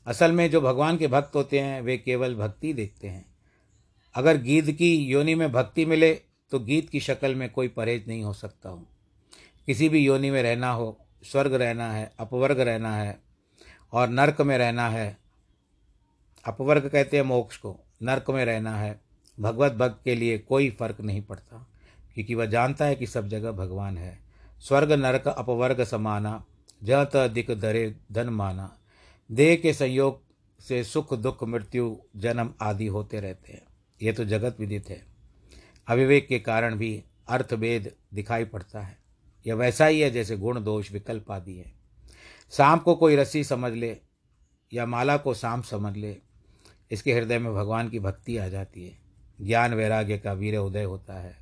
असल 0.08 0.32
में 0.32 0.50
जो 0.52 0.62
भगवान 0.62 0.98
के 0.98 1.08
भक्त 1.08 1.36
होते 1.36 1.60
हैं, 1.60 1.82
वे 1.82 1.98
केवल 1.98 2.36
भक्ति 2.36 2.74
देखते 2.74 3.08
हैं। 3.08 3.26
अगर 4.16 4.38
गीत 4.38 4.70
की 4.70 4.96
योनि 4.96 5.36
में 5.36 5.52
भक्ति 5.52 5.86
मिले 5.86 6.12
तो 6.52 6.60
गीत 6.60 6.90
की 6.90 7.00
शक्ल 7.00 7.36
में 7.36 7.50
कोई 7.50 7.68
परहेज 7.68 8.08
नहीं 8.08 8.24
हो 8.24 8.34
सकता 8.34 8.70
हूँ। 8.70 8.88
किसी 9.66 9.90
भी 9.90 10.00
योनि 10.00 10.32
में 10.32 10.44
रहना 10.44 10.72
हो, 10.72 11.00
स्वर्ग 11.24 11.54
रहना 11.54 11.92
है, 11.92 12.14
अपवर्ग 12.20 12.60
रहना 12.60 12.96
है, 12.96 13.20
और 13.94 14.10
नरक 14.10 14.42
में 14.42 14.58
रहना 14.58 14.90
है, 14.90 15.18
अपवर्ग 16.46 16.90
कहते 16.90 17.18
हैं 17.18 17.24
मोक्ष 17.24 17.58
को, 17.58 17.80
नरक 18.04 18.30
में 18.30 18.46
रहना 18.46 18.78
है, 18.78 19.02
भगवत 19.40 19.72
भक्त 19.72 20.02
के 20.04 20.16
लिए 20.16 20.38
कोई 20.38 20.70
फ़र्क 20.70 21.02
नहीं 21.02 21.22
पड़ता, 21.22 21.68
क्योंकि 22.14 22.36
वह 22.36 22.46
जानता 22.46 22.86
है 22.86 22.96
कि 22.96 23.08
सब 23.08 23.28
जगह 23.28 23.52
भगवान 23.52 23.98
है। 23.98 24.20
स्वर्ग, 24.60 24.92
नरक, 24.92 25.28
अपवर्ग 25.28 25.84
समाना, 25.84 26.46
जह 26.84 27.04
तक 27.04 27.52
दरे 27.52 27.96
धन 28.12 28.30
माना। 28.30 28.78
देह 29.32 29.56
के 29.56 29.74
संयोग 29.74 30.22
से 30.60 30.84
सुख, 30.84 31.14
दुख, 31.14 31.44
मृत्यु, 31.44 31.98
जन्म 32.16 32.54
आदि 32.62 32.88
होते 32.88 33.20
रहते 33.20 33.54
हैं। 33.54 33.62
ये 34.02 34.14
तो 34.14 34.26
जगत 34.26 34.60
विदित 34.60 34.90
है। 34.90 35.07
अविवेक 35.88 36.28
के 36.28 36.40
कारण 36.40 36.76
भी 36.76 37.04
अर्थभेद 37.30 37.96
दिखाई 38.14 38.46
पड़ता 38.46 38.82
है। 38.82 38.98
यह 39.48 39.56
वैसा 39.56 39.86
ही 39.86 40.00
है 40.00 40.12
जैसे 40.12 40.38
गुण 40.38 40.64
दोष 40.64 40.92
विकल्प 40.92 41.32
आदि 41.32 41.56
है। 41.56 41.74
सांप 42.50 42.84
को 42.84 42.96
कोई 42.96 43.16
रस्सी 43.16 43.44
समझ 43.44 43.74
ले 43.74 43.98
या 44.74 44.86
माला 44.86 45.18
को 45.18 45.34
सांप 45.34 45.64
समझ 45.64 45.98
ले, 45.98 46.18
इसके 46.92 47.14
हृदय 47.14 47.40
में 47.40 47.54
भगवान 47.54 47.90
की 47.90 48.00
भक्ति 48.00 48.38
आ 48.38 48.48
जाती 48.48 48.88
है। 48.88 49.00
ज्ञान 49.42 49.74
वैराग्य 49.74 50.18
का 50.18 50.34
वीर 50.34 50.56
उदय 50.56 50.84
होता 50.84 51.14
है। 51.14 51.38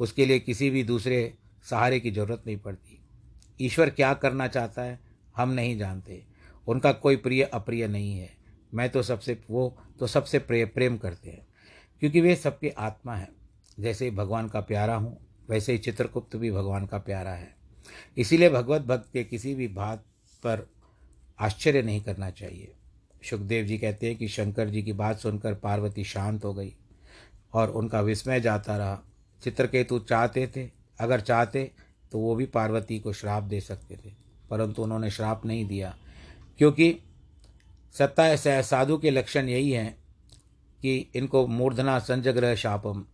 उसके 0.00 0.26
लिए 0.26 0.38
किसी 0.38 0.70
भी 0.70 0.82
दूसरे 0.84 1.34
सहारे 1.70 2.00
की 2.00 2.10
ज़रूरत 2.10 2.42
नहीं 2.46 2.56
पड़ती। 2.56 3.00
ईश्वर 3.60 3.90
क्या 3.90 4.14
करना 4.14 4.48
चाहता 4.48 4.82
है, 4.82 5.00
हम 5.36 5.50
नहीं 5.50 5.78
जानते। 5.78 6.26
उनका 6.68 6.92
कोई 6.92 7.16
प्रिय 7.16 7.42
अप्रिय 7.42 7.88
नहीं 7.88 8.18
है। 8.18 8.36
मैं 8.74 8.90
तो 8.90 9.02
सबसे, 9.02 9.42
वो 9.50 9.82
तो 10.00 10.06
सबसे 10.06 10.38
प्रिय 10.38 10.64
प्रेम 10.64 10.96
करते 10.96 11.30
हैं। 11.30 11.46
क्योंकि 12.00 12.20
वे 12.20 12.36
सबके 12.36 12.68
आत्मा 12.68 13.16
है। 13.16 13.35
जैसे 13.78 14.10
भगवान 14.10 14.48
का 14.48 14.60
प्यारा 14.60 14.94
हूँ, 14.94 15.16
वैसे 15.48 15.72
ही 15.72 15.78
चित्रगुप्त 15.78 16.36
भी 16.36 16.50
भगवान 16.50 16.86
का 16.86 16.98
प्यारा 16.98 17.30
है। 17.30 17.54
इसीलिए 18.16 18.50
भगवत 18.50 18.82
भक्त 18.82 19.12
के 19.12 19.24
किसी 19.24 19.54
भी 19.54 19.68
बात 19.68 20.04
पर 20.42 20.66
आश्चर्य 21.38 21.82
नहीं 21.82 22.00
करना 22.00 22.30
चाहिए। 22.30 22.72
सुखदेव 23.22 23.64
जी 23.66 23.78
कहते 23.78 24.06
हैं 24.06 24.16
कि 24.16 24.28
शंकर 24.28 24.68
जी 24.68 24.82
की 24.82 24.92
बात 24.92 25.18
सुनकर 25.18 25.54
पार्वती 25.54 26.04
शांत 26.04 26.44
हो 26.44 26.52
गई 26.54 26.72
और 27.52 27.70
उनका 27.70 28.00
विस्मय 28.00 28.40
जाता 28.40 28.76
रहा। 28.76 28.98
चित्रकेतु 29.42 29.98
चाहते 30.00 30.46
थे, 30.46 30.68
अगर 30.98 31.20
चाहते 31.20 31.70
तो 32.12 32.18
वो 32.18 32.34
भी 32.34 32.46
पार्वती 32.46 32.98
को 32.98 33.12
श्राप 33.12 33.42
दे 33.42 33.60
सकते 33.60 33.96
थे, 33.96 34.12
परंतु 34.50 34.82
उन्होंने 34.82 35.10
श्राप 35.10 35.44
नहीं 35.46 35.66
दिया, 35.66 35.94
क्योंकि 36.58 36.98
सत्ता 37.94 38.62
साधु 38.62 38.96
के 38.98 39.10
लक्षण 39.10 39.48
यही 39.48 39.70
हैं 39.70 39.92
कि 40.80 40.96
इनको 41.14 41.46
मूर्धना 41.46 41.98
संजग्रह 41.98 42.54
शापम 42.54 43.04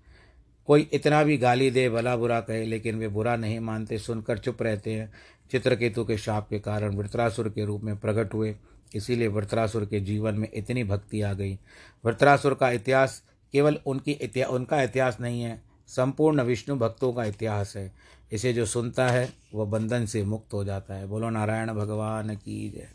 कोई 0.67 0.89
इतना 0.93 1.25
भी 1.25 1.37
गाली 1.37 1.71
दे, 1.71 1.91
भला 1.91 2.17
बुरा 2.17 2.41
कहे, 2.41 2.65
लेकिन 2.65 2.95
वे 2.95 3.09
बुरा 3.09 3.37
नहीं 3.37 3.61
मानते, 3.61 3.99
सुनकर 3.99 4.39
चुप 4.39 4.63
रहते 4.63 4.93
हैं। 4.93 5.13
चित्रकेतु 5.51 6.05
के 6.05 6.19
शाप 6.19 6.49
के 6.49 6.59
कारण 6.59 6.97
वृत्रासुर 6.97 7.49
के 7.49 7.65
रूप 7.65 7.83
में 7.83 7.97
प्रकट 7.97 8.35
हुए। 8.35 8.57
इसीलिए 8.95 9.29
वृत्रासुर 9.29 9.85
के 9.85 10.01
जीवन 10.01 10.35
में 10.35 10.49
इतनी 10.55 10.85
भक्ति 10.85 11.23
आ 11.23 11.33
गई। 11.33 11.59
वृत्रासुर 12.05 12.55
का 12.55 12.71
इतिहास 12.71 13.23
केवल 13.53 13.79
उनकी 13.87 14.13
इतिहास 14.13 14.51
उनका 14.51 14.83
इतिहास 14.83 15.21
नहीं 15.21 15.43
है, 15.43 15.63
संपूर्ण 15.87 16.43
विष्णु 16.43 16.77
भक्तों 16.77 17.13
का 17.13 17.25
इतिहास 17.25 17.77
है। 17.77 17.93
इसे 18.33 18.53
जो 18.53 18.67
सुनता 18.67 19.09
है, 19.09 19.33
वह 19.55 19.65
बंधन 19.65 20.07
से 20.07 20.25
मुक्त 20.25 20.53
हो 20.53 20.65
जाता 20.65 20.95
है। 20.95 21.07
बोलो, 21.07 21.31
नारायण 21.31 21.73
भगवान 21.73 22.37
की 22.37 22.71
जय। 22.71 22.89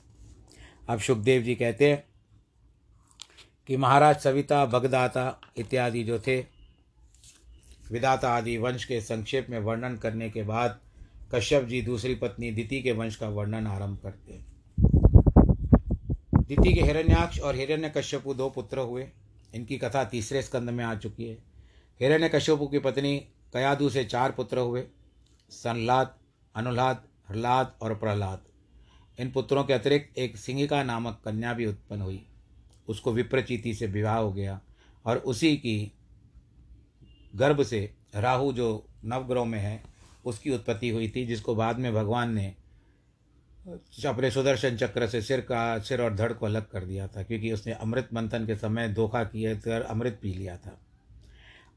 अब 0.90 1.00
सुखदेव 1.00 1.42
जी 1.42 1.56
कहते 1.56 1.90
हैं 1.90 2.04
कि 3.68 3.78
महाराज 3.78 4.20
सविता, 4.20 4.66
भगदाता 4.66 5.42
इत्यादि 5.58 6.04
जो 6.04 6.20
थे 6.20 6.57
विदाता 7.92 8.30
आदि 8.30 8.58
वंश 8.58 8.86
के 8.86 9.02
संक्षेप 9.02 9.48
में 9.50 9.60
वर्णन 9.60 9.98
करने 9.98 10.30
के 10.30 10.44
बाद 10.44 10.80
कश्यप 11.34 11.64
जी 11.64 11.82
दूसरी 11.82 12.16
पत्नी 12.16 12.52
दिति 12.52 12.82
के 12.82 12.92
वंश 12.92 13.16
का 13.16 13.30
वर्णन 13.30 13.68
आरंभ 13.68 13.98
करते 14.04 14.34
हैं। 14.34 14.46
दिति 16.44 16.74
के 16.74 16.82
हिरण्याक्ष 16.82 17.40
और 17.40 17.56
हिरण्य 17.56 17.90
कश्यपु 17.90 18.34
दो 18.34 18.50
पुत्र 18.50 18.80
हुए। 18.80 19.08
इनकी 19.56 19.78
कथा 19.78 20.04
तीसरे 20.04 20.42
स्कंद 20.42 20.70
में 20.70 20.84
आ 20.86 20.96
चुकी 20.96 21.26
है। 21.26 21.38
हिरण्य 22.02 22.30
कश्यपु 22.30 22.68
की 22.68 22.80
पत्नी 22.80 23.18
कयादु 23.54 23.90
से 23.90 24.04
चार 24.04 24.32
पुत्र 24.32 24.58
हुए। 24.58 24.84
संलाद 25.50 26.16
अनुलाद 26.56 27.04
ह्लाद 27.32 27.76
और 27.82 27.96
प्रहलाद। 27.96 28.42
इन 29.20 29.32
पुत्रों 29.32 29.64
के 29.64 29.74
अतिरिक्त 29.74 30.18
एक 30.18 30.38
सिंहिका 30.38 30.84
नामक 30.84 31.22
कन्या 31.26 31.54
भी 31.54 31.66
उत्पन्न 31.66 32.02
हुई। 32.02 32.26
उसको 32.88 33.12
विप्रचीति 33.14 33.74
से 33.74 33.88
विवाह 33.88 34.18
हो 34.18 34.34
गया 34.34 34.60
और 35.06 35.18
उसी 35.18 35.58
की 35.58 35.92
गर्भ 37.38 37.64
से 37.64 37.94
राहु 38.16 38.54
जो 38.54 38.88
नवग्रह 39.06 39.44
में 39.44 39.60
है, 39.60 39.84
उसकी 40.26 40.52
उत्पत्ति 40.52 40.90
हुई 40.90 41.10
थी, 41.16 41.26
जिसको 41.26 41.56
बाद 41.56 41.80
में 41.80 41.94
भगवान 41.94 42.34
ने 42.34 42.56
अपने 44.08 44.32
सुदर्शन 44.32 44.78
चक्र 44.78 45.08
से 45.08 45.22
सिर 45.22 45.42
का, 45.42 45.80
सिर 45.80 46.02
और 46.02 46.16
धड़ 46.16 46.34
को 46.34 46.46
अलग 46.46 46.70
कर 46.70 46.84
दिया 46.84 47.08
था, 47.08 47.24
क्योंकि 47.24 47.52
उसने 47.52 47.74
अमृत 47.74 48.10
मंथन 48.14 48.46
के 48.46 48.56
समय 48.56 48.94
धोखा 48.94 49.24
किए 49.24 49.56
कर 49.56 49.82
अमृत 49.82 50.20
पी 50.22 50.34
लिया 50.34 50.58
था। 50.58 50.80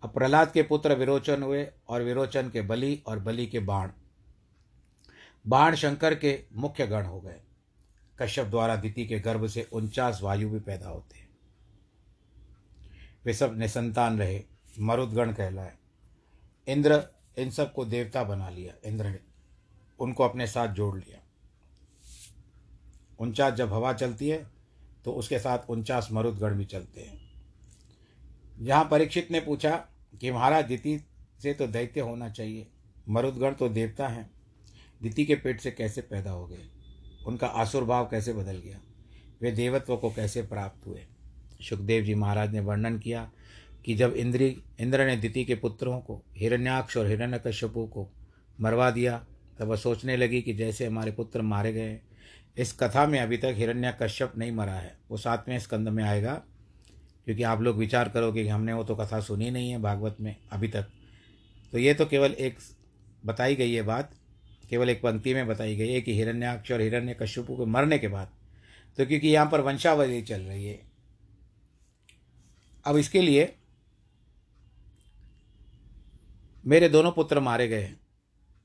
अब 0.03 0.11
प्रहलाद 0.11 0.53
के 0.53 0.62
पुत्र 0.62 0.94
विरोचन 0.94 1.42
हुए 1.42 1.68
और 1.88 2.03
विरोचन 2.03 2.51
के 2.51 2.62
बलि 2.62 3.03
और 3.07 3.18
बलि 3.18 3.46
के 3.46 3.59
बाण। 3.59 3.90
बाण 5.46 5.75
शंकर 5.75 6.14
के 6.14 6.40
मुख्य 6.53 6.87
गण 6.87 7.03
हो 7.03 7.20
गए। 7.20 7.40
कश्यप 8.18 8.46
द्वारा 8.46 8.77
दिति 8.77 9.07
के 9.07 9.18
गर्भ 9.18 9.46
से 9.46 9.68
उनचास 9.73 10.20
वायु 10.23 10.51
भी 10.51 10.61
पैदा 10.61 10.88
होते। 10.88 11.18
वे 13.25 13.35
सब 13.35 13.59
निसंतान 13.59 14.18
रहे। 14.18 14.42
मरुदगण 14.78 15.33
कहलाए। 15.33 15.72
इंद्र 16.68 17.02
इन 17.38 17.50
सबको 17.50 17.85
देवता 17.85 18.22
बना 18.24 18.48
लिया। 18.50 18.74
इंद्र 18.85 19.09
ने 19.09 19.18
उनको 20.00 20.24
अपने 20.24 20.46
साथ 20.46 20.68
जोड़ 20.68 20.96
लिया। 20.98 21.18
उनचास 23.20 23.54
जब 23.54 23.72
हवा 23.72 23.92
चलती 23.92 24.28
है 24.28 24.46
तो 25.04 25.12
उसके 25.12 25.38
साथ 25.38 25.70
उनचास 25.70 26.09
मरुदगण 26.12 26.54
भी 26.54 26.64
चलते 26.64 27.00
हैं। 27.00 27.20
जहाँ 28.61 28.85
परीक्षित 28.90 29.30
ने 29.30 29.40
पूछा 29.40 29.76
कि 30.20 30.30
महाराज, 30.30 30.64
दिति 30.64 30.98
से 31.42 31.52
तो 31.54 31.66
दैत्य 31.66 32.00
होना 32.00 32.28
चाहिए। 32.28 32.66
मरुदगण 33.09 33.54
तो 33.54 33.68
देवता 33.68 34.09
हैं। 34.09 34.30
दिति 35.02 35.24
के 35.24 35.35
पेट 35.35 35.61
से 35.61 35.70
कैसे 35.70 36.00
पैदा 36.00 36.30
हो 36.30 36.46
गए? 36.46 36.68
उनका 37.26 37.46
आसुर 37.46 37.85
भाव 37.85 38.04
कैसे 38.04 38.33
बदल 38.33 38.56
गया? 38.56 38.80
वे 39.40 39.50
देवत्व 39.52 39.96
को 39.96 40.11
कैसे 40.11 40.42
प्राप्त 40.42 40.87
हुए? 40.87 41.06
सुखदेव 41.61 42.04
जी 42.04 42.14
महाराज 42.14 42.52
ने 42.52 42.61
वर्णन 42.61 42.98
किया 42.98 43.30
कि 43.85 43.95
जब 43.95 44.14
इंद्री, 44.14 44.57
इंद्र 44.81 45.07
ने 45.07 45.16
दिति 45.16 45.45
के 45.45 45.55
पुत्रों 45.55 45.99
को, 46.01 46.23
हिरण्याक्ष 46.37 46.97
और 46.97 47.07
हिरण्यकश्यपु 47.07 47.87
को 47.87 48.09
मरवा 48.59 48.90
दिया, 48.90 49.16
तब 49.59 49.69
वह 49.69 49.77
सोचने 49.77 50.16
लगी 50.16 50.40
कि 50.43 50.55
जैसे 50.55 50.87
हमारे 50.87 51.11
पुत्र 51.12 51.43
मारे 51.43 51.73
गए 51.73 51.99
इस 52.57 52.73
कथा 52.73 53.07
में 53.07 53.19
अभी 53.21 53.37
तक 53.37 53.55
हिरण्यकश्यप 53.57 54.33
नहीं 54.38 54.53
मरा 54.53 54.73
है। 54.73 54.97
वो 55.11 55.16
सातवें 55.16 55.59
स्कंद 55.59 55.88
में 55.88 56.03
आएगा, 56.05 56.35
क्योंकि 57.27 57.43
आप 57.43 57.61
लोग 57.62 57.77
विचार 57.77 58.09
करोगे 58.09 58.43
कि 58.43 58.49
हमने 58.49 58.73
वो 58.73 58.85
तो 58.85 58.95
कथा 58.97 59.21
सुनी 59.21 59.51
नहीं 59.51 59.71
है 59.71 59.81
भागवत 59.83 60.16
में 60.21 60.35
अभी 60.53 60.69
तक। 60.69 60.90
तो 61.73 61.79
ये 61.79 61.95
तो 61.95 62.07
केवल 62.07 62.33
एक 62.33 62.59
बताई 63.27 63.57
गई 63.57 63.73
है 63.73 63.83
बात, 63.83 64.14
केवल 64.71 64.90
एक 64.90 65.03
पंक्ति 65.03 65.35
में 65.35 65.47
बताई 65.47 65.77
गई 65.77 65.93
है 65.93 66.01
कि 66.01 66.14
हिरण्याक्ष 66.14 66.73
और 66.73 66.81
हिरण्य 66.81 67.14
कश्यपु 67.14 67.57
के 67.57 67.64
मरने 67.66 67.99
के 67.99 68.09
बाद 68.09 68.29
तो 68.99 69.07
क्योंकि 69.07 69.29
यहाँ 69.29 69.49
पर 69.51 69.61
वंशावली 69.61 70.21
चल 70.23 70.40
रही 70.40 70.64
है। 70.66 70.79
अब 72.85 72.97
इसके 72.97 73.21
लिए 73.23 73.53
मेरे 76.66 76.88
दोनों 76.88 77.12
पुत्र 77.12 77.40
मारे 77.40 77.68
गए 77.68 77.90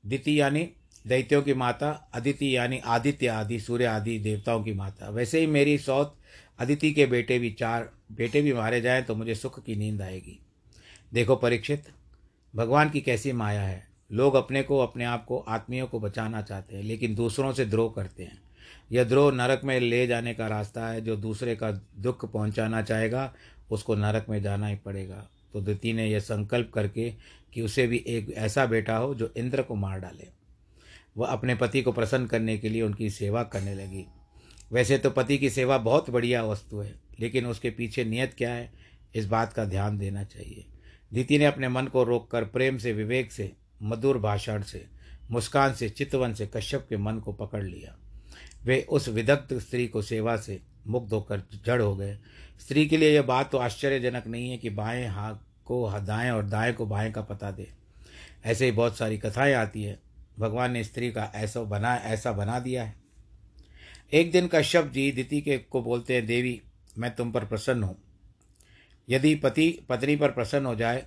दिति 0.06 0.40
यानी 0.40 0.70
दैत्यों 1.06 1.42
की 1.42 1.54
माता, 1.54 2.10
अदिति 2.14 2.56
यानी 2.56 2.78
आदित्य 2.78 3.26
आदि, 3.26 3.60
सूर्य 3.60 3.84
आदि 3.84 4.18
देवताओं 4.18 4.64
की 4.64 4.72
माता। 4.72 5.10
वैसे 5.10 5.40
ही 5.40 5.46
मेरी 5.46 5.78
सौत, 5.78 6.18
अदिति 6.58 6.92
के 6.92 7.06
बेटे 7.06 7.38
भी 7.38 7.50
चार 7.50 7.90
बेटे 8.12 8.42
भी 8.42 8.52
मारे 8.52 8.80
जाएँ 8.80 9.02
तो 9.02 9.14
मुझे 9.14 9.34
सुख 9.34 9.64
की 9.64 9.76
नींद 9.76 10.02
आएगी। 10.02 10.38
देखो 11.12 11.36
परीक्षित, 11.36 11.84
भगवान 12.56 12.90
की 12.90 13.00
कैसी 13.00 13.32
माया 13.32 13.62
है। 13.62 13.88
लोग 14.12 14.34
अपने 14.34 14.62
को, 14.62 14.78
अपने 14.78 15.04
आप 15.04 15.24
को, 15.24 15.38
आत्मियों 15.38 15.86
को 15.86 16.00
बचाना 16.00 16.42
चाहते 16.42 16.76
हैं, 16.76 16.82
लेकिन 16.82 17.14
दूसरों 17.14 17.52
से 17.52 17.64
द्रोह 17.64 17.92
करते 17.96 18.22
हैं। 18.22 18.42
यह 18.92 19.04
द्रोह 19.04 19.32
नरक 19.32 19.60
में 19.64 19.80
ले 19.80 20.06
जाने 20.06 20.34
का 20.34 20.46
रास्ता 20.46 20.88
है, 20.88 21.00
जो 21.00 21.16
दूसरे 21.16 21.56
का 21.56 21.70
दुख 21.98 22.32
पहुंचाना 22.32 22.82
चाहेगा, 22.82 23.34
उसको 23.70 23.94
नरक 23.94 24.26
में 24.28 24.42
जाना 24.42 24.66
ही 24.66 24.76
पड़ेगा। 24.76 25.28
तो 25.56 25.60
दिति 25.60 25.92
ने 25.92 26.06
यह 26.06 26.20
संकल्प 26.20 26.70
करके 26.74 27.14
कि 27.52 27.62
उसे 27.62 27.86
भी 27.86 28.04
एक 28.06 28.30
ऐसा 28.30 28.66
बेटा 28.66 28.96
हो 28.96 29.14
जो 29.14 29.34
इंद्र 29.36 29.62
को 29.62 29.74
मार 29.74 30.00
डाले। 30.00 30.28
वह 31.16 31.28
अपने 31.28 31.54
पति 31.54 31.82
को 31.82 31.92
प्रसन्न 31.92 32.26
करने 32.26 32.58
के 32.58 32.68
लिए 32.68 32.82
उनकी 32.82 33.10
सेवा 33.10 33.42
करने 33.42 33.74
लगी। 33.74 34.06
वैसे 34.72 34.98
तो 34.98 35.10
पति 35.10 35.38
की 35.38 35.50
सेवा 35.50 35.78
बहुत 35.78 36.10
बढ़िया 36.10 36.44
वस्तु 36.44 36.78
है, 36.78 36.94
लेकिन 37.20 37.46
उसके 37.46 37.70
पीछे 37.70 38.04
नियत 38.04 38.34
क्या 38.34 38.52
है, 38.52 38.72
इस 39.14 39.26
बात 39.26 39.52
का 39.52 39.64
ध्यान 39.64 39.98
देना 39.98 40.24
चाहिए। 40.24 40.64
दीति 41.12 41.38
ने 41.38 41.44
अपने 41.44 41.68
मन 41.68 41.86
को 41.86 42.04
रोककर 42.04 42.44
प्रेम 42.44 42.78
से, 42.78 42.92
विवेक 42.92 43.32
से, 43.32 43.52
मधुर 43.82 44.18
भाषण 44.18 44.62
से, 44.62 44.86
मुस्कान 45.30 45.74
से, 45.74 45.88
चितवन 45.88 46.34
से, 46.34 46.46
कश्यप 46.46 46.86
के 46.88 46.96
मन 46.96 47.18
को 47.18 47.32
पकड़ 47.32 47.64
लिया। 47.64 47.96
वे 48.64 48.86
उस 48.88 49.08
विदग्ध 49.08 49.58
स्त्री 49.58 49.88
को 49.88 50.02
सेवा 50.02 50.36
से 50.36 50.60
मुग्ध 50.86 51.12
होकर 51.12 51.42
जड़ 51.64 51.82
हो 51.82 51.96
गए। 51.96 52.18
स्त्री 52.60 52.86
के 52.86 52.96
लिए 52.96 53.14
यह 53.14 53.22
बात 53.22 53.50
तो 53.50 53.58
आश्चर्यजनक 53.58 54.26
नहीं 54.26 54.50
है 54.50 54.58
कि 54.58 54.70
बाएँ 54.70 55.06
हाथ 55.06 55.34
को 55.66 56.00
दाएँ 56.00 56.30
और 56.30 56.46
दाएँ 56.46 56.72
को 56.72 56.86
बाएँ 56.86 57.12
का 57.12 57.22
पता 57.22 57.50
दे। 57.50 57.70
ऐसे 58.44 58.64
ही 58.64 58.72
बहुत 58.72 58.96
सारी 58.96 59.18
कथाएँ 59.18 59.54
आती 59.54 59.82
है। 59.82 60.00
भगवान 60.38 60.72
ने 60.72 60.84
स्त्री 60.84 61.12
का 61.12 61.32
ऐसा 61.34 61.62
बना 61.62 61.96
ऐसा 61.96 62.32
बना 62.32 62.58
दिया 62.58 62.84
है। 62.84 62.96
एक 64.12 64.32
दिन 64.32 64.48
कश्यप 64.48 64.86
जी 64.86 65.12
दिति 65.12 65.40
के 65.40 65.58
को 65.58 65.82
बोलते 65.82 66.14
हैं, 66.14 66.26
देवी, 66.26 66.62
मैं 66.98 67.14
तुम 67.14 67.32
पर 67.32 67.44
प्रसन्न 67.44 67.82
हूँ। 67.82 67.98
यदि 69.08 69.34
पति, 69.34 69.86
पत्नी 69.88 70.16
पर 70.16 70.30
प्रसन्न 70.30 70.66
हो 70.66 70.74
जाए 70.74 71.06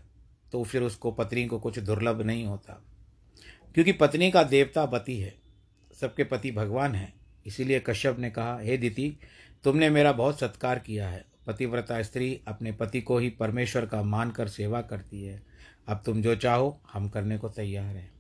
तो 0.52 0.64
फिर 0.64 0.82
उसको 0.82 1.12
पत्नी 1.12 1.46
को 1.46 1.60
कुछ 1.60 1.80
दुर्लभ 1.80 2.22
नहीं 2.22 2.46
होता। 2.46 2.84
क्योंकि 3.74 3.92
पत्नी 3.92 4.32
का 4.32 4.44
देवता 4.44 4.86
पति 4.86 5.20
है। 5.20 5.36
सबके 6.02 6.24
पति 6.24 6.52
भगवान 6.52 6.96
है। 6.96 7.14
इसीलिए 7.46 7.80
कश्यप 7.80 8.20
ने 8.20 8.30
कहा, 8.30 8.60
हे 8.60 8.78
दिति, 8.78 9.18
तुमने 9.64 9.90
मेरा 9.90 10.12
बहुत 10.12 10.40
सत्कार 10.40 10.80
किया 10.80 11.10
है। 11.10 11.26
पतिव्रता 11.48 12.02
स्त्री 12.04 12.42
अपने 12.48 12.72
पति 12.72 13.02
को 13.02 13.18
ही 13.18 13.30
परमेश्वर 13.30 13.86
का 13.86 14.02
मानकर 14.04 14.48
सेवा 14.48 14.82
करती 14.82 15.24
है। 15.24 15.42
अब 15.88 16.02
तुम 16.06 16.22
जो 16.22 16.36
चाहो, 16.36 16.82
हम 16.94 17.10
करने 17.10 17.38
को 17.38 17.50
तैयार 17.50 17.96
हैं। 17.96 18.12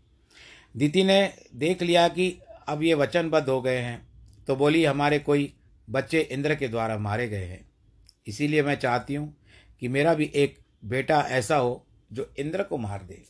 दीति 0.78 1.04
ने 1.04 1.34
देख 1.56 1.82
लिया 1.82 2.08
कि 2.08 2.40
अब 2.68 2.84
ये 2.84 2.94
वचनबद्ध 2.94 3.48
हो 3.50 3.62
गए 3.62 3.78
हैं 3.78 4.08
तो 4.48 4.56
बोली, 4.56 4.86
हमारे 4.86 5.20
कोई 5.20 5.54
बच्चे 5.90 6.22
इंद्र 6.22 6.56
के 6.56 6.68
द्वारा 6.68 6.98
मारे 6.98 7.28
गए 7.28 7.46
हैं। 7.46 7.70
इसीलिए 8.28 8.64
मैं 8.64 8.76
चाहती 8.76 9.16
हूँ 9.16 9.36
कि 9.80 9.88
मेरा 9.88 10.14
भी 10.14 10.32
एक 10.36 10.58
बेटा 10.86 11.22
ऐसा 11.22 11.58
हो 11.58 11.86
जो 12.14 12.34
इंद्र 12.40 12.64
को 12.64 12.78
मार 12.78 13.04
दे। 13.04 13.24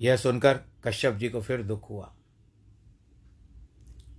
यह 0.00 0.16
सुनकर 0.16 0.60
कश्यप 0.84 1.14
जी 1.14 1.28
को 1.28 1.40
फिर 1.40 1.62
दुख 1.62 1.90
हुआ। 1.90 2.14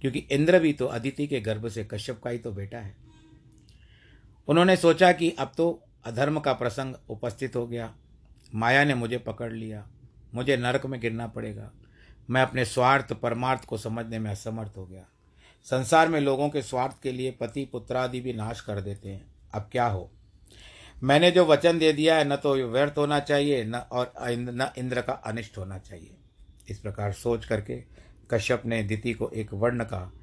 क्योंकि 0.01 0.19
इंद्र 0.19 0.59
भी 0.59 0.73
तो 0.73 0.85
अदिति 0.85 1.27
के 1.27 1.39
गर्भ 1.41 1.67
से 1.67 1.83
कश्यप 1.85 2.21
का 2.23 2.29
ही 2.29 2.37
तो 2.37 2.51
बेटा 2.51 2.79
है। 2.79 2.95
उन्होंने 4.47 4.75
सोचा 4.75 5.11
कि 5.11 5.31
अब 5.31 5.51
तो 5.57 5.83
अधर्म 6.05 6.39
का 6.39 6.53
प्रसंग 6.53 6.95
उपस्थित 7.09 7.55
हो 7.55 7.67
गया। 7.67 7.95
माया 8.55 8.83
ने 8.83 8.95
मुझे 8.95 9.17
पकड़ 9.17 9.53
लिया। 9.53 9.87
मुझे 10.33 10.57
नरक 10.57 10.85
में 10.85 11.01
गिरना 11.01 11.27
पड़ेगा। 11.27 11.71
मैं 12.29 12.41
अपने 12.41 12.65
स्वार्थ, 12.65 13.13
परमार्थ 13.13 13.65
को 13.65 13.77
समझने 13.77 14.19
में 14.19 14.31
असमर्थ 14.31 14.71
हो 14.77 14.85
गया। 14.85 15.05
संसार 15.63 16.07
में 16.07 16.19
लोगों 16.19 16.49
के 16.49 16.61
स्वार्थ 16.61 17.01
के 17.03 17.11
लिए 17.11 17.31
पति, 17.31 17.65
पुत्रादि 17.65 18.21
भी 18.21 18.33
नाश 18.33 18.61
कर 18.61 18.81
देते 18.81 19.09
हैं। 19.09 19.25
अब 19.53 19.69
क्या 19.71 19.87
हो? 19.87 20.11
मैंने 21.03 21.31
जो 21.31 21.45
वचन 21.45 21.79
दे 21.79 21.93
दिया 21.93 22.15
है, 22.15 22.27
न 22.27 22.35
तो 22.35 22.55
व्यर्थ 22.55 22.93
होना 22.97 23.19
चाहिए, 23.19 23.63
न 23.63 23.75
और 23.75 24.13
न 24.29 24.71
इंद्र 24.77 25.01
का 25.01 25.13
अनिष्ट 25.13 25.57
होना 25.57 25.77
चाहिए। 25.77 26.17
इस 26.69 26.79
प्रकार 26.79 27.13
सोच 27.13 27.45
करके 27.45 27.83
कश्यप 28.31 28.65
ने 28.65 28.83
दिति 28.83 29.13
को 29.13 29.29
एक 29.29 29.53
वर्ण 29.53 29.83
का 29.83 30.13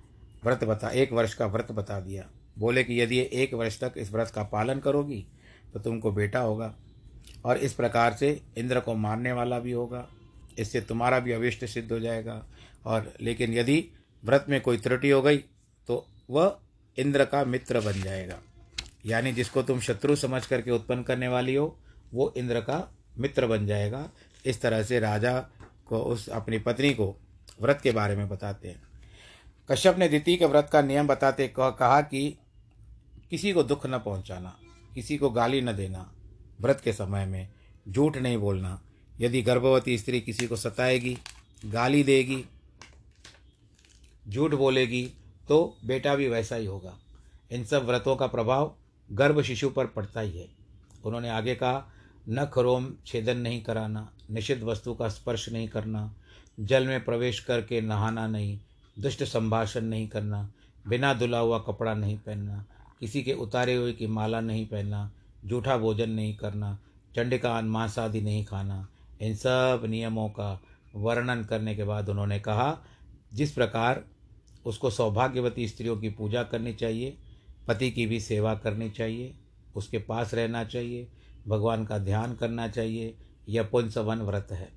व्रत 0.44 0.64
बता, 0.64 0.88
एक 0.88 1.12
वर्ष 1.12 1.34
का 1.34 1.46
व्रत 1.46 1.72
बता 1.72 2.00
दिया। 2.00 2.30
बोले 2.58 2.84
कि 2.84 3.00
यदि 3.00 3.18
एक 3.32 3.54
वर्ष 3.54 3.78
तक 3.80 3.92
इस 3.96 4.12
व्रत 4.12 4.30
का 4.30 4.42
पालन 4.42 4.78
करोगी 4.78 5.24
तो 5.72 5.80
तुमको 5.80 6.12
बेटा 6.12 6.40
होगा। 6.40 6.74
और 7.44 7.56
इस 7.56 7.72
प्रकार 7.72 8.12
से 8.12 8.40
इंद्र 8.58 8.80
को 8.80 8.94
मारने 8.94 9.32
वाला 9.32 9.58
भी 9.58 9.72
होगा। 9.72 10.06
इससे 10.58 10.80
तुम्हारा 10.80 11.18
भी 11.18 11.32
अविष्ट 11.32 11.64
सिद्ध 11.64 11.90
हो 11.92 11.98
जाएगा। 12.00 12.44
और 12.86 13.12
लेकिन 13.20 13.54
यदि 13.54 13.84
व्रत 14.24 14.46
में 14.48 14.60
कोई 14.60 14.78
त्रुटि 14.78 15.10
हो 15.10 15.22
गई 15.22 15.38
तो 15.88 16.04
वह 16.30 16.58
इंद्र 16.98 17.24
का 17.24 17.44
मित्र 17.44 17.80
बन 17.80 17.92
जाएगा। 17.92 18.38
यानी 19.06 19.32
जिसको 19.32 19.62
तुम 19.62 19.80
शत्रु 19.80 20.16
समझ 20.16 20.44
करके 20.46 20.70
उत्पन्न 20.70 21.02
करने 21.02 21.28
वाली 21.28 21.54
हो, 21.54 21.78
वो 22.14 22.32
इंद्र 22.36 22.60
का 22.60 22.96
मित्र 23.18 23.46
बन 23.46 23.66
जाएगा। 23.66 24.08
इस 24.46 24.60
तरह 24.60 24.82
से 24.82 25.00
राजा 25.00 25.38
को, 25.86 25.98
उस 25.98 26.28
अपनी 26.28 26.58
पत्नी 26.58 26.92
को 26.94 27.14
व्रत 27.60 27.80
के 27.82 27.90
बारे 27.90 28.16
में 28.16 28.28
बताते 28.28 28.68
हैं। 28.68 28.82
कश्यप 29.70 29.98
ने 29.98 30.08
द्वितीय 30.08 30.36
के 30.36 30.46
व्रत 30.46 30.68
का 30.72 30.82
नियम 30.82 31.06
बताते 31.06 31.48
कहा 31.58 32.00
कि 32.00 32.38
किसी 33.30 33.52
को 33.52 33.62
दुख 33.62 33.86
न 33.86 33.98
पहुंचाना, 33.98 34.56
किसी 34.94 35.16
को 35.18 35.30
गाली 35.30 35.60
न 35.60 35.72
देना, 35.72 36.12
व्रत 36.60 36.80
के 36.84 36.92
समय 36.92 37.26
में 37.26 37.48
झूठ 37.88 38.16
नहीं 38.16 38.36
बोलना। 38.36 38.80
यदि 39.20 39.42
गर्भवती 39.42 39.98
स्त्री 39.98 40.20
किसी 40.20 40.46
को 40.46 40.56
सताएगी, 40.56 41.18
गाली 41.66 42.02
देगी, 42.02 42.44
झूठ 44.28 44.54
बोलेगी 44.54 45.12
तो 45.48 45.76
बेटा 45.84 46.14
भी 46.14 46.28
वैसा 46.28 46.56
ही 46.56 46.66
होगा। 46.66 46.98
इन 47.50 47.64
सब 47.64 47.86
व्रतों 47.86 48.16
का 48.16 48.26
प्रभाव 48.26 48.74
गर्भ 49.12 49.42
शिशु 49.42 49.70
पर 49.70 49.86
पड़ता 49.86 50.20
ही 50.20 50.38
है। 50.38 50.48
उन्होंने 51.04 51.30
आगे 51.30 51.54
कहा, 51.54 51.92
न 52.28 52.46
खरोम, 52.46 52.92
छेदन 53.06 53.36
नहीं 53.36 53.62
कराना, 53.62 54.12
निषिद्ध 54.30 54.62
वस्तु 54.62 54.94
का 54.94 55.08
स्पर्श 55.08 55.48
नहीं 55.48 55.68
करना, 55.68 56.14
जल 56.60 56.86
में 56.86 57.04
प्रवेश 57.04 57.40
करके 57.40 57.80
नहाना 57.80 58.26
नहीं, 58.26 58.58
दुष्ट 58.98 59.24
संभाषण 59.24 59.80
नहीं 59.80 60.08
करना, 60.08 60.50
बिना 60.88 61.14
धुला 61.14 61.38
हुआ 61.38 61.58
कपड़ा 61.58 61.94
नहीं 61.94 62.18
पहनना 62.18 62.64
किसी 63.00 63.22
के 63.22 63.32
उतारे 63.32 63.74
हुए 63.74 63.92
की 63.92 64.06
माला 64.06 64.40
नहीं 64.40 64.66
पहनना, 64.66 65.10
जूठा 65.44 65.76
भोजन 65.78 66.10
नहीं 66.10 66.36
करना 66.36 66.78
चंडिका 67.14 67.60
मांस 67.60 67.98
आदि 67.98 68.20
नहीं 68.20 68.44
खाना, 68.44 68.88
इन 69.20 69.34
सब 69.34 69.82
नियमों 69.84 70.28
का 70.28 70.60
वर्णन 70.94 71.44
करने 71.44 71.74
के 71.74 71.84
बाद 71.84 72.08
उन्होंने 72.08 72.40
कहा, 72.40 72.78
जिस 73.34 73.52
प्रकार 73.52 74.04
उसको 74.66 74.90
सौभाग्यवती 74.90 75.68
स्त्रियों 75.68 75.96
की 75.96 76.08
पूजा 76.08 76.42
करनी 76.42 76.74
चाहिए, 76.74 77.16
पति 77.68 77.90
की 77.90 78.06
भी 78.06 78.20
सेवा 78.20 78.54
करनी 78.54 78.90
चाहिए, 78.90 79.34
उसके 79.76 79.98
पास 79.98 80.34
रहना 80.34 80.64
चाहिए, 80.64 81.08
भगवान 81.48 81.84
का 81.84 81.98
ध्यान 81.98 82.34
करना 82.34 82.68
चाहिए, 82.68 83.14
यह 83.48 83.62
पुंसवन 83.62 84.18
व्रत 84.18 84.48
है। 84.50 84.68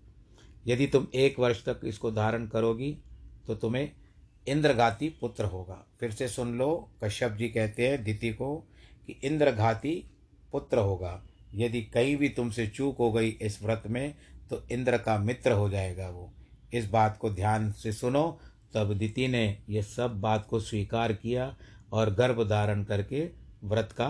यदि 0.67 0.87
तुम 0.87 1.07
एक 1.15 1.39
वर्ष 1.39 1.65
तक 1.65 1.79
इसको 1.83 2.11
धारण 2.11 2.47
करोगी 2.47 2.97
तो 3.47 3.55
तुम्हें 3.55 3.91
इंद्रघाती 4.47 5.09
पुत्र 5.09 5.45
होगा। 5.45 5.85
फिर 5.99 6.11
से 6.11 6.27
सुन 6.27 6.57
लो, 6.57 6.89
कश्यप 7.03 7.31
जी 7.31 7.49
कहते 7.49 7.87
हैं, 7.87 8.03
दिति 8.03 8.29
को, 8.29 8.55
कि 9.07 9.19
इंद्रघाती 9.23 10.03
पुत्र 10.51 10.77
होगा। 10.77 11.21
यदि 11.55 11.81
कहीं 11.81 12.15
भी 12.17 12.29
तुमसे 12.29 12.67
चूक 12.67 12.97
हो 12.97 13.11
गई 13.11 13.29
इस 13.29 13.61
व्रत 13.63 13.83
में 13.87 14.13
तो 14.49 14.63
इंद्र 14.71 14.97
का 14.97 15.17
मित्र 15.17 15.51
हो 15.51 15.69
जाएगा 15.69 16.09
वो। 16.09 16.31
इस 16.73 16.89
बात 16.89 17.17
को 17.17 17.29
ध्यान 17.29 17.71
से 17.71 17.91
सुनो। 17.91 18.39
तब 18.73 18.93
दिति 18.93 19.27
ने 19.27 19.57
यह 19.69 19.81
सब 19.81 20.19
बात 20.21 20.45
को 20.45 20.59
स्वीकार 20.59 21.13
किया 21.13 21.55
और 21.91 22.13
गर्भ 22.13 22.49
धारण 22.49 22.83
करके 22.83 23.29
व्रत 23.63 23.91
का 23.91 24.07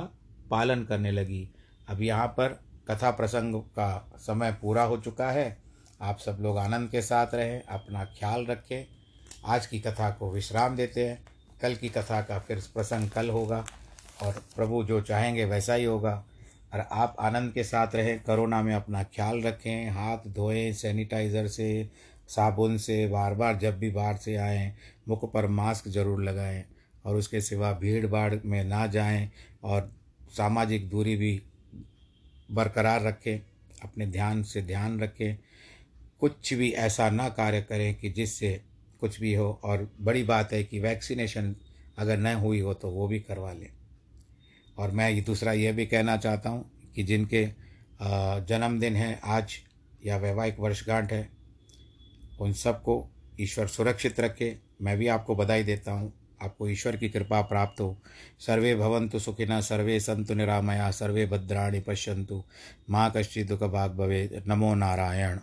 पालन 0.49 0.83
करने 0.83 1.11
लगी। 1.11 1.49
अब 1.87 2.01
यहाँ 2.01 2.27
पर 2.27 2.59
कथा 2.87 3.11
प्रसंग 3.11 3.55
का 3.55 4.13
समय 4.17 4.51
पूरा 4.51 4.83
हो 4.83 4.97
चुका 4.97 5.31
है। 5.31 5.57
आप 6.01 6.19
सब 6.19 6.37
लोग 6.41 6.57
आनंद 6.57 6.89
के 6.89 7.01
साथ 7.01 7.33
रहें, 7.33 7.63
अपना 7.63 8.05
ख्याल 8.05 8.45
रखें। 8.45 9.00
आज 9.45 9.65
की 9.67 9.79
कथा 9.79 10.09
को 10.09 10.31
विश्राम 10.31 10.75
देते 10.75 11.07
हैं। 11.07 11.21
कल 11.61 11.75
की 11.75 11.89
कथा 11.89 12.21
का 12.21 12.37
फिर 12.39 12.57
प्रसंग 12.73 13.09
कल 13.09 13.29
होगा 13.29 13.65
और 14.23 14.41
प्रभु 14.55 14.83
जो 14.83 14.99
चाहेंगे 15.01 15.45
वैसा 15.45 15.73
ही 15.73 15.83
होगा। 15.83 16.13
और 16.73 16.79
आप 16.79 17.15
आनंद 17.19 17.51
के 17.53 17.63
साथ 17.63 17.95
रहें, 17.95 18.19
कोरोना 18.19 18.61
में 18.61 18.73
अपना 18.73 19.03
ख्याल 19.03 19.41
रखें, 19.41 19.89
हाथ 19.89 20.27
धोएँ, 20.27 20.71
सैनिटाइज़र 20.73 21.47
से, 21.47 21.89
साबुन 22.27 22.77
से 22.77 23.05
बार 23.07 23.33
बार 23.33 23.57
जब 23.57 23.79
भी 23.79 23.89
बाहर 23.91 24.17
से 24.17 24.35
आएँ, 24.35 24.73
मुख 25.07 25.31
पर 25.33 25.47
मास्क 25.47 25.87
ज़रूर 25.87 26.23
लगाएँ 26.23 26.63
और 27.05 27.15
उसके 27.15 27.41
सिवा 27.41 27.71
भीड़ 27.73 28.05
भाड़ 28.07 28.35
में 28.45 28.63
ना 28.63 28.85
जाएँ 28.87 29.29
और 29.63 29.91
सामाजिक 30.37 30.89
दूरी 30.89 31.15
भी 31.15 31.41
बरकरार 32.51 33.03
रखें, 33.03 33.39
अपने 33.83 34.05
ध्यान 34.05 34.43
से 34.43 34.61
ध्यान 34.61 34.99
रखें। 34.99 35.37
कुछ 36.19 36.53
भी 36.53 36.71
ऐसा 36.71 37.09
ना 37.09 37.29
कार्य 37.29 37.61
करें 37.61 37.93
कि 37.95 38.09
जिससे 38.09 38.59
कुछ 39.01 39.19
भी 39.19 39.33
हो 39.33 39.49
और 39.63 39.87
बड़ी 40.01 40.23
बात 40.23 40.53
है 40.53 40.63
कि 40.63 40.79
वैक्सीनेशन 40.79 41.55
अगर 41.97 42.17
न 42.19 42.33
हुई 42.35 42.59
हो 42.59 42.73
तो 42.73 42.89
वो 42.89 43.07
भी 43.07 43.19
करवा 43.21 43.51
लें। 43.53 43.69
और 44.77 44.91
मैं 44.91 45.09
ये 45.09 45.21
दूसरा 45.21 45.53
ये 45.53 45.71
भी 45.71 45.85
कहना 45.85 46.17
चाहता 46.17 46.49
हूँ 46.49 46.65
कि 46.95 47.03
जिनके 47.03 47.45
जन्मदिन 48.47 48.95
है 48.95 49.19
आज 49.23 49.57
या 50.05 50.17
वैवाहिक 50.17 50.59
वर्षगांठ 50.59 51.11
है, 51.13 51.29
उन 52.41 52.53
सबको 52.53 53.05
ईश्वर 53.39 53.67
सुरक्षित 53.67 54.19
रखे। 54.19 54.55
मैं 54.81 54.97
भी 54.97 55.07
आपको 55.09 55.35
बधाई 55.35 55.63
देता 55.63 55.91
हूँ। 55.91 56.11
आपको 56.41 56.67
ईश्वर 56.69 56.95
की 56.97 57.09
कृपा 57.09 57.41
प्राप्त 57.43 57.81
हो। 57.81 57.97
सर्वे 58.39 58.73
भवंतु 58.75 59.19
सुखिना 59.19 59.59
सर्वे 59.61 59.99
संतु 59.99 60.33
निरामया 60.33 60.89
सर्वे 60.91 61.25
भद्राणी 61.25 61.79
पश्यंतु 61.79 62.43
माँ 62.89 63.11
कश्चित 63.15 63.47
दुख 63.47 63.63
भाग 63.63 63.91
भवे 63.91 64.43
नमो 64.47 64.73
नारायण। 64.75 65.39